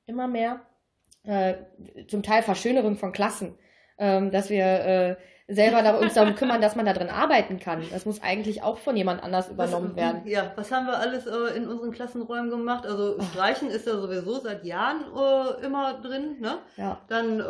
immer 0.05 0.27
mehr. 0.27 0.61
Äh, 1.23 1.55
zum 2.07 2.23
Teil 2.23 2.43
Verschönerung 2.43 2.95
von 2.95 3.11
Klassen. 3.11 3.57
Ähm, 3.97 4.31
dass 4.31 4.49
wir 4.49 4.63
äh, 4.65 5.15
selber 5.47 5.81
da, 5.83 5.97
uns 5.97 6.13
darum 6.13 6.35
kümmern, 6.35 6.61
dass 6.61 6.75
man 6.77 6.85
da 6.85 6.93
drin 6.93 7.09
arbeiten 7.09 7.59
kann. 7.59 7.83
Das 7.91 8.05
muss 8.05 8.21
eigentlich 8.23 8.63
auch 8.63 8.77
von 8.77 8.95
jemand 8.95 9.21
anders 9.21 9.49
übernommen 9.49 9.89
was, 9.91 9.95
werden. 9.97 10.21
Ja, 10.25 10.51
was 10.55 10.71
haben 10.71 10.87
wir 10.87 10.97
alles 10.97 11.27
äh, 11.27 11.57
in 11.57 11.67
unseren 11.67 11.91
Klassenräumen 11.91 12.49
gemacht? 12.49 12.85
Also 12.85 13.17
Oh. 13.19 13.21
Streichen 13.21 13.69
ist 13.69 13.85
ja 13.85 13.97
sowieso 13.97 14.39
seit 14.39 14.63
Jahren 14.63 15.01
äh, 15.13 15.65
immer 15.65 15.95
drin, 16.01 16.37
ne? 16.39 16.59
Ja. 16.77 17.01
Dann 17.09 17.39
äh, 17.41 17.43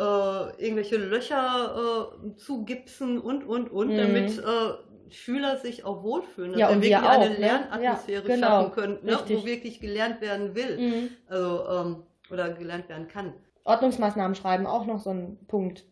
irgendwelche 0.64 0.96
Löcher 0.96 2.10
äh, 2.24 2.36
zugipsen 2.36 3.20
und, 3.20 3.44
und, 3.44 3.70
und, 3.70 3.88
Mhm. 3.90 3.96
damit 3.96 4.38
äh, 4.38 5.12
Schüler 5.14 5.58
sich 5.58 5.84
auch 5.84 6.02
wohlfühlen, 6.02 6.52
dass 6.52 6.60
Ja, 6.60 6.68
wir 6.70 6.76
und 6.76 6.82
wirklich 6.82 7.00
wir 7.00 7.08
auch, 7.08 7.20
eine 7.20 7.30
ne? 7.30 7.36
Lernatmosphäre 7.38 8.22
Ja, 8.28 8.34
genau. 8.34 8.46
schaffen 8.48 8.72
können, 8.72 8.98
ne? 9.02 9.18
Wo 9.26 9.44
wirklich 9.44 9.78
gelernt 9.80 10.20
werden 10.20 10.54
will. 10.54 10.78
Mhm. 10.78 11.08
Also, 11.28 11.68
ähm, 11.68 11.96
oder 12.30 12.50
gelernt 12.50 12.88
werden 12.88 13.06
kann. 13.08 13.32
Ordnungsmaßnahmen 13.64 14.34
schreiben, 14.34 14.66
auch 14.66 14.86
noch 14.86 14.98
so 14.98 15.10
ein 15.10 15.38
Punkt. 15.46 15.84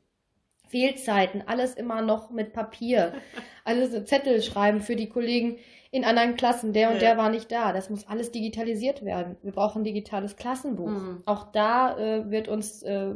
Fehlzeiten, 0.71 1.43
alles 1.47 1.75
immer 1.75 2.01
noch 2.01 2.31
mit 2.31 2.53
Papier. 2.53 3.13
Alles 3.65 4.05
Zettel 4.07 4.41
schreiben 4.43 4.81
für 4.81 4.97
die 4.97 5.09
Kollegen 5.09 5.59
in 5.91 6.05
anderen 6.05 6.37
Klassen. 6.37 6.73
Der 6.73 6.89
und 6.89 6.95
Ja. 6.95 7.01
der 7.01 7.17
war 7.19 7.29
nicht 7.31 7.51
da. 7.51 7.73
Das 7.73 7.91
muss 7.91 8.07
alles 8.07 8.31
digitalisiert 8.31 9.05
werden. 9.05 9.37
Wir 9.43 9.53
brauchen 9.53 9.83
ein 9.83 9.85
digitales 9.85 10.37
Klassenbuch. 10.37 10.89
Mhm. 10.89 11.23
Auch 11.27 11.51
da 11.53 11.99
äh, 11.99 12.31
wird 12.31 12.47
uns 12.49 12.83
äh, 12.85 13.15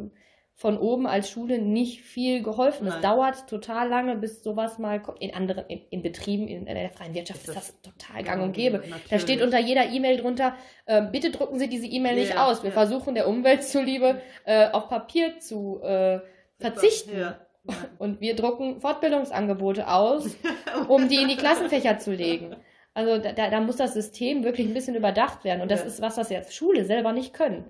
von 0.56 0.78
oben 0.78 1.06
als 1.08 1.30
Schule 1.30 1.58
nicht 1.58 2.02
viel 2.02 2.42
geholfen. 2.42 2.86
Es 2.86 3.00
dauert 3.00 3.48
total 3.48 3.88
lange, 3.88 4.14
bis 4.16 4.42
sowas 4.44 4.78
mal 4.78 5.02
kommt. 5.02 5.20
In 5.20 5.34
anderen, 5.34 5.64
in, 5.66 5.80
in 5.90 6.02
Betrieben, 6.02 6.46
in, 6.46 6.66
in 6.68 6.74
der 6.76 6.90
freien 6.90 7.12
Wirtschaft 7.14 7.40
ist 7.42 7.48
Ist 7.48 7.56
das 7.56 7.80
das- 7.82 7.92
total 7.92 8.22
gang 8.22 8.42
und 8.42 8.52
gäbe. 8.52 8.78
Da 8.78 8.86
Natürlich. 8.88 9.22
steht 9.22 9.42
unter 9.42 9.58
jeder 9.58 9.88
E-Mail 9.90 10.16
drunter, 10.18 10.54
äh, 10.86 11.02
bitte 11.10 11.30
drucken 11.32 11.58
Sie 11.58 11.68
diese 11.68 11.86
E-Mail 11.86 12.14
nicht 12.16 12.34
Ja, 12.34 12.46
aus. 12.46 12.62
Wir 12.62 12.70
ja. 12.70 12.74
versuchen 12.74 13.14
der 13.16 13.26
Umwelt 13.28 13.64
zuliebe 13.64 14.20
äh, 14.44 14.68
auf 14.70 14.88
Papier 14.88 15.38
zu 15.40 15.80
äh, 15.82 16.20
verzichten. 16.60 17.18
Ja. 17.18 17.38
Und 17.98 18.20
wir 18.20 18.36
drucken 18.36 18.80
Fortbildungsangebote 18.80 19.88
aus, 19.88 20.36
um 20.88 21.08
die 21.08 21.22
in 21.22 21.28
die 21.28 21.36
Klassenfächer 21.36 21.98
zu 21.98 22.12
legen. 22.12 22.56
Also 22.94 23.18
da, 23.18 23.32
da 23.32 23.60
muss 23.60 23.76
das 23.76 23.94
System 23.94 24.44
wirklich 24.44 24.68
ein 24.68 24.74
bisschen 24.74 24.94
überdacht 24.94 25.44
werden. 25.44 25.62
Und 25.62 25.70
das 25.70 25.80
Ja. 25.80 25.86
ist 25.86 26.00
was, 26.00 26.14
das 26.14 26.30
jetzt 26.30 26.54
Schule 26.54 26.84
selber 26.84 27.12
nicht 27.12 27.34
können. 27.34 27.64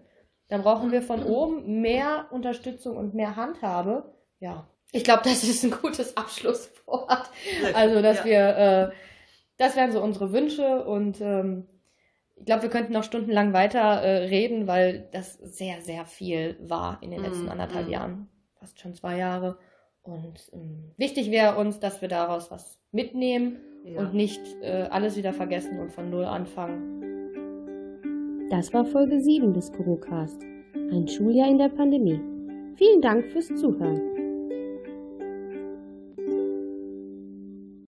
Da 0.49 0.59
brauchen 0.59 0.93
wir 0.93 1.01
von 1.01 1.25
oben 1.25 1.81
mehr 1.81 2.27
Unterstützung 2.31 2.97
und 2.97 3.15
mehr 3.15 3.37
Handhabe. 3.37 4.13
Ja. 4.39 4.69
Ich 4.93 5.03
glaube, 5.03 5.23
das 5.25 5.43
ist 5.43 5.65
ein 5.65 5.71
gutes 5.71 6.17
Abschlusswort. 6.17 7.31
Also, 7.73 8.03
dass 8.03 8.19
ja. 8.19 8.25
wir, 8.25 8.57
äh, 8.57 8.91
das 9.57 9.77
wären 9.77 9.93
so 9.93 10.03
unsere 10.03 10.33
Wünsche 10.33 10.85
und 10.85 11.21
ähm, 11.21 11.67
ich 12.37 12.45
glaube, 12.47 12.63
wir 12.63 12.71
könnten 12.71 12.93
noch 12.93 13.05
stundenlang 13.05 13.53
weiter 13.53 14.03
äh, 14.03 14.27
reden, 14.27 14.67
weil 14.67 15.09
das 15.13 15.35
sehr, 15.35 15.81
sehr 15.81 16.05
viel 16.05 16.59
war 16.61 16.99
in 17.01 17.11
den 17.11 17.23
letzten 17.23 17.47
Mm, 17.47 17.51
anderthalb 17.51 17.87
mm. 17.87 17.91
Jahren, 17.91 18.29
fast 18.59 18.81
schon 18.81 18.95
zwei 18.95 19.17
Jahre. 19.17 19.57
Und 20.05 20.51
ähm, 20.53 20.93
wichtig 20.97 21.31
wäre 21.31 21.57
uns, 21.59 21.81
dass 21.81 22.01
wir 22.03 22.09
daraus 22.09 22.51
was 22.51 22.79
mitnehmen 22.93 23.57
Ja. 23.85 24.01
und 24.01 24.15
nicht 24.15 24.41
äh, 24.63 24.87
alles 24.91 25.17
wieder 25.17 25.33
vergessen 25.33 25.79
und 25.81 25.91
von 25.93 26.11
Null 26.11 26.25
anfangen. 26.25 27.01
Das 28.51 28.73
war 28.73 28.85
Folge 28.85 29.21
7 29.21 29.53
des 29.55 29.73
Kurocast. 29.73 30.41
Ein 30.93 31.09
Schuljahr 31.09 31.49
in 31.49 31.59
der 31.59 31.71
Pandemie. 31.71 32.21
Vielen 32.77 33.01
Dank 33.01 33.25
fürs 33.33 33.49
Zuhören. 33.49 34.14